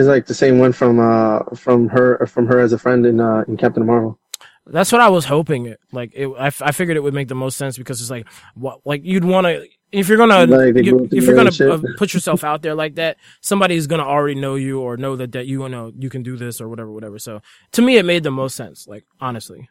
is 0.00 0.06
like 0.06 0.24
the 0.26 0.34
same 0.34 0.58
one 0.64 0.72
from 0.72 1.00
uh 1.00 1.38
from 1.64 1.88
her 1.88 2.26
from 2.26 2.46
her 2.46 2.58
as 2.60 2.72
a 2.72 2.78
friend 2.78 3.06
in 3.06 3.20
uh 3.20 3.44
in 3.48 3.56
Captain 3.56 3.84
Marvel. 3.86 4.18
That's 4.66 4.92
what 4.92 5.00
I 5.00 5.08
was 5.08 5.24
hoping. 5.24 5.74
Like 5.92 6.12
it. 6.14 6.28
I, 6.38 6.46
f- 6.48 6.62
I 6.62 6.70
figured 6.72 6.96
it 6.96 7.00
would 7.02 7.14
make 7.14 7.28
the 7.28 7.34
most 7.34 7.56
sense 7.56 7.76
because 7.78 8.00
it's 8.00 8.10
like 8.10 8.26
what 8.54 8.80
like 8.84 9.02
you'd 9.04 9.24
want 9.24 9.46
to 9.46 9.66
if 9.92 10.08
you're 10.08 10.18
gonna 10.18 10.46
Like 10.46 10.76
you- 10.84 11.08
if 11.10 11.24
you're 11.24 11.34
gonna 11.34 11.50
uh, 11.50 11.78
shit. 11.78 11.96
put 11.96 12.14
yourself 12.14 12.44
out 12.44 12.62
there 12.62 12.74
like 12.76 12.94
that, 12.96 13.16
somebody's 13.40 13.86
gonna 13.88 14.04
already 14.04 14.38
know 14.44 14.54
you 14.56 14.80
or 14.80 14.96
know 14.96 15.16
that 15.16 15.32
that 15.32 15.46
you 15.46 15.68
know 15.68 15.92
you 15.98 16.10
can 16.10 16.22
do 16.22 16.36
this 16.36 16.60
or 16.60 16.68
whatever, 16.68 16.92
whatever. 16.92 17.18
So 17.18 17.40
to 17.72 17.82
me, 17.82 17.96
it 17.98 18.04
made 18.04 18.22
the 18.22 18.30
most 18.42 18.54
sense. 18.56 18.86
Like 18.86 19.04
honestly, 19.20 19.68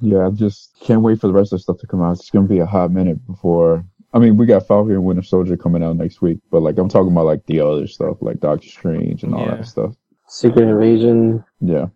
Yeah, 0.00 0.26
I 0.28 0.30
just 0.30 0.70
can't 0.80 1.02
wait 1.02 1.20
for 1.20 1.26
the 1.26 1.34
rest 1.34 1.52
of 1.52 1.58
the 1.58 1.62
stuff 1.64 1.78
to 1.80 1.86
come 1.86 2.00
out. 2.02 2.12
It's 2.18 2.30
gonna 2.30 2.48
be 2.48 2.60
a 2.60 2.66
hot 2.66 2.90
minute 2.90 3.18
before. 3.26 3.84
I 4.14 4.18
mean, 4.18 4.36
we 4.36 4.44
got 4.46 4.66
Falcon 4.66 4.92
and 4.92 5.04
Winter 5.04 5.22
Soldier 5.22 5.56
coming 5.56 5.82
out 5.82 5.96
next 5.96 6.20
week, 6.20 6.38
but 6.50 6.60
like 6.62 6.76
I'm 6.78 6.88
talking 6.88 7.10
about 7.12 7.24
like 7.26 7.44
the 7.46 7.60
other 7.60 7.86
stuff, 7.86 8.18
like 8.20 8.40
Doctor 8.40 8.68
Strange 8.68 9.22
and 9.24 9.34
all 9.34 9.46
Yeah. 9.46 9.56
that 9.56 9.66
stuff. 9.66 9.94
Secret 10.28 10.68
Invasion. 10.68 11.44
Yeah, 11.60 11.86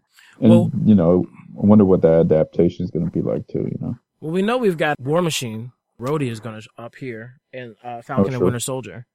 and 0.40 0.50
Well- 0.50 0.70
you 0.84 0.94
know, 0.94 1.26
I 1.62 1.66
wonder 1.66 1.84
what 1.84 2.02
the 2.02 2.08
adaptation 2.08 2.84
is 2.84 2.90
gonna 2.90 3.10
be 3.10 3.22
like 3.22 3.46
too. 3.48 3.68
You 3.70 3.78
know, 3.80 3.94
well, 4.20 4.32
we 4.32 4.42
know 4.42 4.56
we've 4.58 4.76
got 4.78 4.98
War 5.00 5.20
Machine. 5.22 5.72
Rhodey 6.00 6.30
is 6.30 6.40
gonna 6.40 6.60
sh- 6.60 6.68
up 6.78 6.94
here 6.96 7.40
and 7.52 7.74
uh, 7.82 8.02
Falcon 8.02 8.26
and 8.26 8.34
sure. 8.34 8.44
Winter 8.44 8.60
Soldier. 8.60 9.06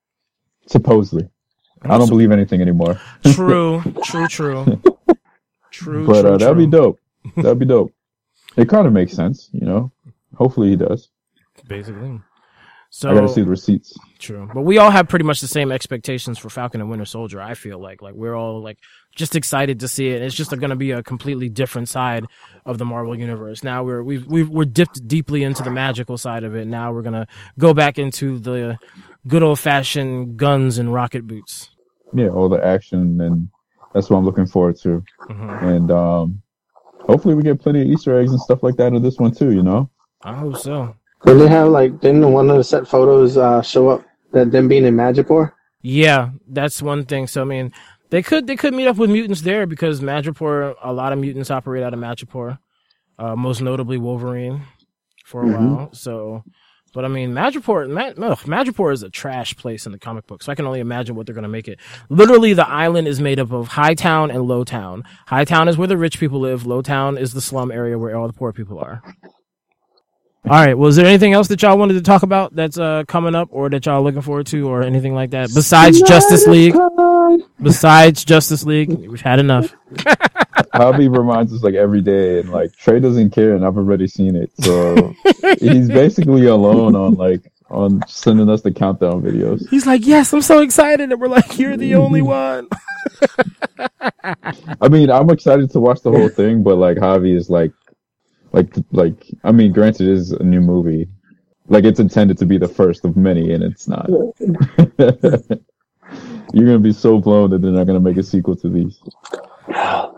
supposedly. 0.67 1.27
I 1.83 1.97
don't 1.97 2.09
believe 2.09 2.31
anything 2.31 2.61
anymore. 2.61 2.99
True, 3.33 3.81
true, 4.03 4.27
true, 4.27 4.81
true. 5.71 6.05
but 6.05 6.21
true, 6.21 6.31
uh, 6.33 6.37
that'd 6.37 6.57
be 6.57 6.67
dope. 6.67 6.99
That'd 7.35 7.57
be 7.59 7.65
dope. 7.65 7.91
It 8.57 8.67
kind 8.69 8.85
of 8.87 8.93
makes 8.93 9.13
sense, 9.13 9.49
you 9.51 9.65
know. 9.65 9.91
Hopefully 10.35 10.69
he 10.69 10.75
does. 10.75 11.09
basically. 11.67 12.19
So 12.93 13.09
I 13.09 13.13
gotta 13.13 13.29
see 13.29 13.41
the 13.41 13.49
receipts. 13.49 13.97
True, 14.19 14.49
but 14.53 14.63
we 14.63 14.77
all 14.77 14.91
have 14.91 15.07
pretty 15.07 15.23
much 15.23 15.39
the 15.39 15.47
same 15.47 15.71
expectations 15.71 16.37
for 16.37 16.49
Falcon 16.49 16.81
and 16.81 16.89
Winter 16.89 17.05
Soldier. 17.05 17.41
I 17.41 17.53
feel 17.53 17.79
like 17.79 18.01
like 18.01 18.13
we're 18.13 18.35
all 18.35 18.61
like 18.61 18.79
just 19.15 19.33
excited 19.37 19.79
to 19.79 19.87
see 19.87 20.09
it. 20.09 20.21
It's 20.21 20.35
just 20.35 20.51
going 20.51 20.69
to 20.71 20.75
be 20.75 20.91
a 20.91 21.01
completely 21.01 21.47
different 21.47 21.87
side 21.87 22.25
of 22.65 22.77
the 22.79 22.83
Marvel 22.83 23.17
universe. 23.17 23.63
Now 23.63 23.85
we're 23.85 24.03
we've, 24.03 24.27
we've 24.27 24.49
we're 24.49 24.65
dipped 24.65 25.07
deeply 25.07 25.43
into 25.43 25.63
the 25.63 25.71
magical 25.71 26.17
side 26.17 26.43
of 26.43 26.53
it. 26.53 26.67
Now 26.67 26.91
we're 26.91 27.01
gonna 27.01 27.27
go 27.57 27.73
back 27.73 27.97
into 27.97 28.39
the 28.39 28.77
good 29.25 29.41
old 29.41 29.59
fashioned 29.59 30.35
guns 30.35 30.77
and 30.77 30.93
rocket 30.93 31.25
boots. 31.25 31.69
Yeah, 32.13 32.27
all 32.27 32.49
the 32.49 32.61
action, 32.63 33.21
and 33.21 33.47
that's 33.93 34.09
what 34.09 34.17
I'm 34.17 34.25
looking 34.25 34.47
forward 34.47 34.75
to. 34.81 35.01
Mhm. 35.29 35.63
And 35.63 35.91
um, 35.91 36.41
hopefully 36.99 37.35
we 37.35 37.43
get 37.43 37.61
plenty 37.61 37.83
of 37.83 37.87
Easter 37.87 38.19
eggs 38.19 38.31
and 38.31 38.41
stuff 38.41 38.63
like 38.63 38.75
that 38.75 38.91
in 38.91 39.01
this 39.01 39.17
one 39.17 39.31
too. 39.31 39.53
You 39.53 39.63
know. 39.63 39.89
I 40.23 40.35
hope 40.35 40.57
so. 40.57 40.93
Didn't 41.25 41.39
they 41.39 41.47
have 41.47 41.69
like 41.69 41.99
didn't 41.99 42.31
one 42.31 42.49
of 42.49 42.57
the 42.57 42.63
set 42.63 42.87
photos 42.87 43.37
uh 43.37 43.61
show 43.61 43.89
up 43.89 44.03
that 44.31 44.51
them 44.51 44.67
being 44.67 44.85
in 44.85 44.95
Madripoor? 44.95 45.51
Yeah, 45.81 46.31
that's 46.47 46.81
one 46.81 47.05
thing. 47.05 47.27
So 47.27 47.41
I 47.41 47.45
mean, 47.45 47.71
they 48.09 48.21
could 48.23 48.47
they 48.47 48.55
could 48.55 48.73
meet 48.73 48.87
up 48.87 48.97
with 48.97 49.09
mutants 49.09 49.41
there 49.41 49.65
because 49.67 50.01
Madripoor, 50.01 50.75
a 50.81 50.93
lot 50.93 51.13
of 51.13 51.19
mutants 51.19 51.51
operate 51.51 51.83
out 51.83 51.93
of 51.93 51.99
Madripoor, 51.99 52.59
uh, 53.19 53.35
most 53.35 53.61
notably 53.61 53.97
Wolverine 53.97 54.63
for 55.25 55.43
a 55.43 55.47
Mhm. 55.47 55.75
while. 55.77 55.93
So, 55.93 56.43
but 56.93 57.05
I 57.05 57.07
mean, 57.07 57.31
Madripoor, 57.33 57.89
Mad, 57.89 58.15
ugh, 58.17 58.39
Madripoor 58.39 58.91
is 58.91 59.01
a 59.03 59.09
trash 59.09 59.55
place 59.55 59.85
in 59.85 59.91
the 59.91 59.99
comic 59.99 60.27
book. 60.27 60.43
So 60.43 60.51
I 60.51 60.55
can 60.55 60.65
only 60.65 60.79
imagine 60.81 61.15
what 61.15 61.25
they're 61.25 61.35
gonna 61.35 61.47
make 61.47 61.67
it. 61.67 61.79
Literally, 62.09 62.53
the 62.53 62.67
island 62.67 63.07
is 63.07 63.21
made 63.21 63.39
up 63.39 63.51
of 63.51 63.69
High 63.69 63.93
Town 63.93 64.29
and 64.31 64.43
Low 64.43 64.63
Town. 64.63 65.03
High 65.27 65.45
Town 65.45 65.67
is 65.67 65.77
where 65.77 65.87
the 65.87 65.97
rich 65.97 66.19
people 66.19 66.39
live. 66.39 66.65
Low 66.65 66.81
Town 66.81 67.17
is 67.17 67.33
the 67.33 67.41
slum 67.41 67.71
area 67.71 67.97
where 67.97 68.15
all 68.15 68.27
the 68.27 68.33
poor 68.33 68.51
people 68.51 68.77
are. 68.79 69.01
All 70.51 70.57
right. 70.57 70.77
Was 70.77 70.97
there 70.97 71.05
anything 71.05 71.31
else 71.31 71.47
that 71.47 71.61
y'all 71.61 71.77
wanted 71.77 71.93
to 71.93 72.01
talk 72.01 72.23
about 72.23 72.53
that's 72.53 72.77
uh, 72.77 73.05
coming 73.07 73.35
up, 73.35 73.47
or 73.51 73.69
that 73.69 73.85
y'all 73.85 74.03
looking 74.03 74.21
forward 74.21 74.47
to, 74.47 74.67
or 74.67 74.83
anything 74.83 75.15
like 75.15 75.29
that 75.29 75.49
besides 75.53 76.01
Justice 76.01 76.45
League? 76.45 76.75
Besides 77.61 78.25
Justice 78.25 78.65
League, 78.65 78.89
we've 78.89 79.21
had 79.21 79.39
enough. 79.39 79.73
Javi 80.73 81.09
reminds 81.09 81.53
us 81.53 81.63
like 81.63 81.75
every 81.75 82.01
day, 82.01 82.41
and 82.41 82.49
like 82.49 82.75
Trey 82.75 82.99
doesn't 82.99 83.29
care, 83.29 83.55
and 83.55 83.65
I've 83.65 83.77
already 83.77 84.07
seen 84.07 84.35
it, 84.35 84.51
so 84.59 85.13
he's 85.61 85.87
basically 85.87 86.47
alone 86.47 86.97
on 86.97 87.13
like 87.13 87.49
on 87.69 88.05
sending 88.09 88.49
us 88.49 88.61
the 88.61 88.73
countdown 88.73 89.21
videos. 89.21 89.69
He's 89.69 89.85
like, 89.85 90.05
"Yes, 90.05 90.33
I'm 90.33 90.41
so 90.41 90.59
excited," 90.59 91.13
and 91.13 91.21
we're 91.21 91.29
like, 91.29 91.57
"You're 91.57 91.77
the 91.77 91.95
only 91.95 92.21
one." 92.23 92.67
I 94.81 94.89
mean, 94.89 95.09
I'm 95.09 95.29
excited 95.29 95.71
to 95.71 95.79
watch 95.79 96.01
the 96.01 96.11
whole 96.11 96.27
thing, 96.27 96.61
but 96.61 96.75
like 96.75 96.97
Javi 96.97 97.37
is 97.37 97.49
like, 97.49 97.71
like, 98.53 98.73
like. 98.91 99.27
I 99.43 99.51
mean, 99.51 99.71
granted, 99.73 100.07
it 100.07 100.13
is 100.13 100.31
a 100.31 100.43
new 100.43 100.61
movie. 100.61 101.07
Like 101.67 101.83
it's 101.85 101.99
intended 101.99 102.37
to 102.39 102.45
be 102.45 102.57
the 102.57 102.67
first 102.67 103.05
of 103.05 103.15
many, 103.15 103.53
and 103.53 103.63
it's 103.63 103.87
not. 103.87 104.09
You're 106.53 106.65
gonna 106.65 106.79
be 106.79 106.91
so 106.93 107.19
blown 107.19 107.49
that 107.51 107.61
they're 107.61 107.71
not 107.71 107.85
gonna 107.87 107.99
make 107.99 108.17
a 108.17 108.23
sequel 108.23 108.55
to 108.57 108.69
these. 108.69 108.99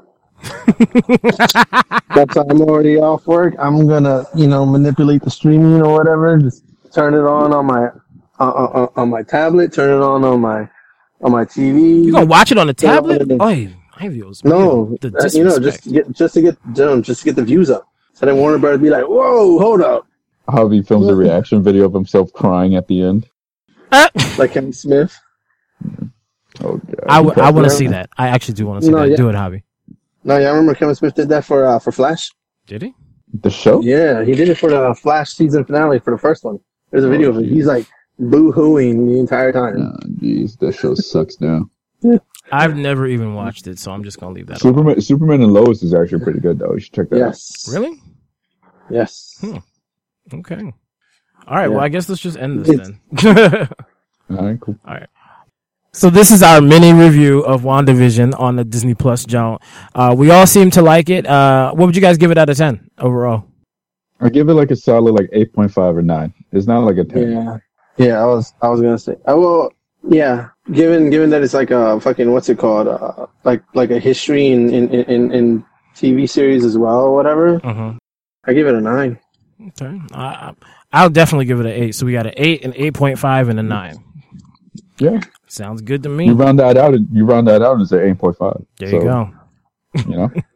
That's 2.15 2.35
I'm 2.37 2.61
already 2.61 2.97
off 2.97 3.27
work. 3.27 3.55
I'm 3.59 3.87
gonna, 3.87 4.25
you 4.35 4.47
know, 4.47 4.65
manipulate 4.65 5.21
the 5.23 5.29
streaming 5.29 5.81
or 5.81 5.93
whatever. 5.97 6.37
Just 6.39 6.63
turn 6.93 7.13
it 7.13 7.19
on 7.25 7.53
on 7.53 7.65
my 7.65 7.87
uh, 8.39 8.39
uh, 8.39 8.71
uh, 8.73 8.87
on 8.95 9.09
my 9.09 9.21
tablet. 9.23 9.73
Turn 9.73 9.89
it 9.91 10.03
on 10.03 10.23
on 10.23 10.39
my 10.41 10.67
on 11.21 11.31
my 11.31 11.45
TV. 11.45 12.05
You 12.05 12.11
gonna 12.11 12.25
watch 12.25 12.51
it 12.51 12.57
on 12.57 12.67
the 12.67 12.75
Yeah, 12.79 12.91
tablet? 12.93 13.27
yeah. 13.29 13.37
Oh, 13.39 13.67
Ivios. 13.99 14.43
no, 14.43 14.97
the 15.01 15.09
uh, 15.19 15.29
you 15.33 15.43
know, 15.43 15.59
just 15.59 15.83
to 15.83 15.89
get 15.91 16.11
just 16.11 16.33
to 16.33 16.41
get 16.41 16.57
you 16.67 16.73
know, 16.85 17.01
just 17.01 17.19
to 17.21 17.25
get 17.25 17.35
the 17.35 17.43
views 17.43 17.69
up. 17.69 17.87
So 18.23 18.27
then 18.27 18.37
Warner 18.37 18.57
Brothers 18.57 18.79
be 18.79 18.89
like, 18.89 19.03
"Whoa, 19.03 19.59
hold 19.59 19.81
up!" 19.81 20.07
Javi 20.47 20.87
films 20.87 21.09
a 21.09 21.13
reaction 21.15 21.61
video 21.61 21.83
of 21.83 21.93
himself 21.93 22.31
crying 22.31 22.73
at 22.77 22.87
the 22.87 23.01
end. 23.01 23.27
Ah! 23.91 24.09
Like 24.37 24.53
Kevin 24.53 24.71
Smith. 24.71 25.13
Oh 26.63 26.77
god. 26.77 26.95
I, 27.09 27.17
w- 27.21 27.41
I 27.41 27.51
want 27.51 27.65
to 27.65 27.69
see 27.69 27.87
that. 27.87 28.09
I 28.17 28.29
actually 28.29 28.53
do 28.53 28.65
want 28.65 28.79
to 28.79 28.85
see 28.85 28.91
No, 28.93 28.99
that. 29.01 29.09
yeah. 29.09 29.15
Do 29.17 29.27
it, 29.27 29.33
Javi. 29.33 29.63
No, 30.23 30.37
yeah, 30.37 30.47
I 30.47 30.51
remember 30.51 30.73
Kevin 30.73 30.95
Smith 30.95 31.15
did 31.15 31.27
that 31.27 31.43
for 31.43 31.65
uh, 31.65 31.79
for 31.79 31.91
Flash. 31.91 32.31
Did 32.65 32.83
he? 32.83 32.93
the 33.41 33.49
show. 33.49 33.81
Yeah, 33.81 34.23
he 34.23 34.35
did 34.35 34.47
it 34.47 34.55
for 34.57 34.69
the 34.69 34.95
Flash 34.95 35.31
season 35.33 35.65
finale 35.65 35.99
for 35.99 36.11
the 36.11 36.17
first 36.17 36.45
one. 36.45 36.61
There's 36.91 37.03
a 37.03 37.09
video 37.09 37.29
of 37.31 37.39
it. 37.39 37.45
He's 37.49 37.65
like 37.65 37.87
boo 38.19 38.53
hooing 38.53 39.05
the 39.11 39.19
entire 39.19 39.51
time. 39.51 39.81
Oh, 39.81 39.97
Jeez, 40.21 40.57
that 40.59 40.75
show 40.75 40.95
sucks 40.95 41.41
now. 41.41 41.69
I've 42.53 42.77
never 42.77 43.05
even 43.05 43.33
watched 43.33 43.67
it, 43.67 43.79
so 43.79 43.91
I'm 43.91 44.05
just 44.05 44.17
gonna 44.21 44.33
leave 44.33 44.47
that. 44.47 44.63
alone. 44.63 44.75
Superman, 44.75 45.01
Superman 45.01 45.41
and 45.41 45.51
Lois 45.53 45.83
is 45.83 45.93
actually 45.93 46.23
pretty 46.23 46.39
good 46.39 46.57
though. 46.59 46.73
You 46.73 46.79
should 46.79 46.93
check 46.93 47.09
that 47.09 47.15
out. 47.21 47.27
Yes. 47.27 47.69
Really? 47.73 47.99
Yes. 48.89 49.35
Hmm. 49.41 49.57
Okay. 50.33 50.73
All 51.47 51.55
right. 51.55 51.63
Yeah. 51.63 51.67
Well, 51.67 51.79
I 51.81 51.89
guess 51.89 52.07
let's 52.09 52.21
just 52.21 52.37
end 52.37 52.65
this 52.65 52.69
It's- 52.69 52.89
then. 53.21 53.69
All 54.37 54.45
right, 54.45 54.59
cool. 54.59 54.77
All 54.87 54.93
right. 54.93 55.07
So 55.91 56.09
this 56.09 56.31
is 56.31 56.41
our 56.41 56.59
mini 56.59 56.91
review 56.91 57.41
of 57.41 57.61
WandaVision 57.61 58.39
on 58.39 58.55
the 58.55 58.63
Disney 58.63 58.95
Plus 58.95 59.25
Joan. 59.25 59.59
Uh, 59.93 60.15
we 60.17 60.31
all 60.31 60.47
seem 60.47 60.71
to 60.71 60.81
like 60.81 61.09
it. 61.09 61.27
Uh, 61.27 61.71
what 61.73 61.85
would 61.85 61.95
you 61.95 62.01
guys 62.01 62.17
give 62.17 62.31
it 62.31 62.37
out 62.37 62.49
of 62.49 62.57
10 62.57 62.89
overall? 62.97 63.45
I 64.19 64.29
give 64.29 64.49
it 64.49 64.53
like 64.55 64.71
a 64.71 64.75
solid 64.75 65.11
like 65.11 65.29
eight 65.33 65.53
point 65.53 65.71
five 65.71 65.95
or 65.95 66.01
nine. 66.01 66.33
It's 66.51 66.65
not 66.65 66.79
like 66.79 66.97
a 66.97 67.03
ten. 67.03 67.31
Yeah. 67.33 67.57
Yeah, 67.97 68.21
I 68.21 68.25
was 68.25 68.53
I 68.61 68.69
was 68.69 68.81
gonna 68.81 68.97
say. 68.97 69.17
I 69.27 69.33
will. 69.33 69.71
Yeah, 70.07 70.49
given 70.71 71.09
given 71.09 71.29
that 71.31 71.43
it's 71.43 71.53
like 71.53 71.71
a 71.71 71.99
fucking 71.99 72.31
what's 72.31 72.47
it 72.49 72.57
called? 72.57 72.87
Uh, 72.87 73.27
like 73.43 73.61
like 73.75 73.91
a 73.91 73.99
history 73.99 74.47
in 74.47 74.73
in, 74.73 74.89
in 74.93 75.31
in 75.31 75.65
TV 75.95 76.27
series 76.27 76.63
as 76.65 76.77
well, 76.77 77.01
or 77.01 77.13
whatever. 77.13 77.59
Uh-huh. 77.65 77.93
I 78.45 78.53
give 78.53 78.67
it 78.67 78.75
a 78.75 78.81
nine. 78.81 79.19
Okay. 79.69 79.99
I, 80.13 80.23
I- 80.23 80.53
I'll 80.95 81.09
definitely 81.09 81.45
give 81.45 81.59
it 81.59 81.65
an 81.65 81.71
8. 81.71 81.95
So 81.95 82.05
we 82.05 82.11
got 82.11 82.27
an 82.27 82.33
8, 82.37 82.65
an 82.65 82.73
8.5, 82.73 83.49
and 83.49 83.59
a 83.59 83.63
9. 83.63 84.03
Yeah, 84.99 85.19
Sounds 85.47 85.81
good 85.81 86.03
to 86.03 86.09
me. 86.09 86.27
you 86.27 86.33
round 86.35 86.59
that 86.59 86.77
out. 86.77 86.93
and 86.93 87.07
You 87.11 87.25
round 87.25 87.47
that 87.47 87.63
out 87.63 87.77
and 87.77 87.87
say 87.87 88.09
eight 88.09 88.19
point 88.19 88.37
five. 88.37 88.63
There 88.77 88.89
you 88.91 89.01
go. 89.01 89.31
You 89.95 90.05
know, 90.15 90.31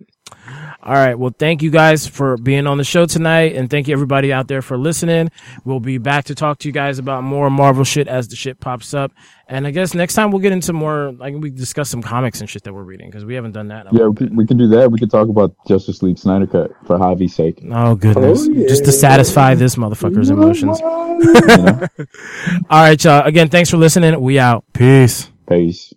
All 0.87 0.93
right. 0.93 1.19
Well, 1.19 1.35
thank 1.37 1.61
you 1.61 1.69
guys 1.69 2.07
for 2.07 2.37
being 2.37 2.65
on 2.65 2.77
the 2.77 2.85
show 2.85 3.05
tonight, 3.05 3.57
and 3.57 3.69
thank 3.69 3.89
you 3.89 3.93
everybody 3.93 4.31
out 4.31 4.47
there 4.47 4.61
for 4.61 4.77
listening. 4.77 5.29
We'll 5.65 5.81
be 5.81 5.97
back 5.97 6.23
to 6.25 6.35
talk 6.35 6.59
to 6.59 6.69
you 6.69 6.71
guys 6.71 6.97
about 6.97 7.23
more 7.23 7.49
Marvel 7.49 7.83
shit 7.83 8.07
as 8.07 8.29
the 8.29 8.37
shit 8.37 8.61
pops 8.61 8.93
up. 8.93 9.11
And 9.49 9.67
I 9.67 9.71
guess 9.71 9.93
next 9.93 10.13
time 10.13 10.31
we'll 10.31 10.39
get 10.39 10.53
into 10.53 10.71
more 10.71 11.11
like 11.11 11.35
we 11.35 11.49
discuss 11.49 11.89
some 11.89 12.01
comics 12.01 12.39
and 12.39 12.49
shit 12.49 12.63
that 12.63 12.73
we're 12.73 12.83
reading 12.83 13.09
because 13.09 13.25
we 13.25 13.35
haven't 13.35 13.51
done 13.51 13.67
that. 13.67 13.87
in 13.87 13.97
a 13.97 13.99
Yeah, 13.99 14.07
we 14.07 14.15
can, 14.15 14.35
we 14.37 14.47
can 14.47 14.57
do 14.57 14.67
that. 14.69 14.89
We 14.89 14.97
can 14.97 15.09
talk 15.09 15.27
about 15.27 15.53
Justice 15.67 16.01
League 16.01 16.17
Snyder 16.17 16.47
Cut 16.47 16.71
for 16.85 16.97
Javi's 16.97 17.35
sake. 17.35 17.61
Oh 17.69 17.95
goodness! 17.95 18.47
Oh, 18.47 18.51
yeah. 18.53 18.69
Just 18.69 18.85
to 18.85 18.93
satisfy 18.93 19.55
this 19.55 19.75
motherfucker's 19.75 20.29
emotions. 20.29 20.79
You 20.79 20.85
know? 20.85 21.87
All 22.69 22.81
right, 22.81 23.03
y'all. 23.03 23.25
Again, 23.25 23.49
thanks 23.49 23.69
for 23.69 23.75
listening. 23.75 24.21
We 24.21 24.39
out. 24.39 24.63
Peace. 24.71 25.29
Peace. 25.49 25.93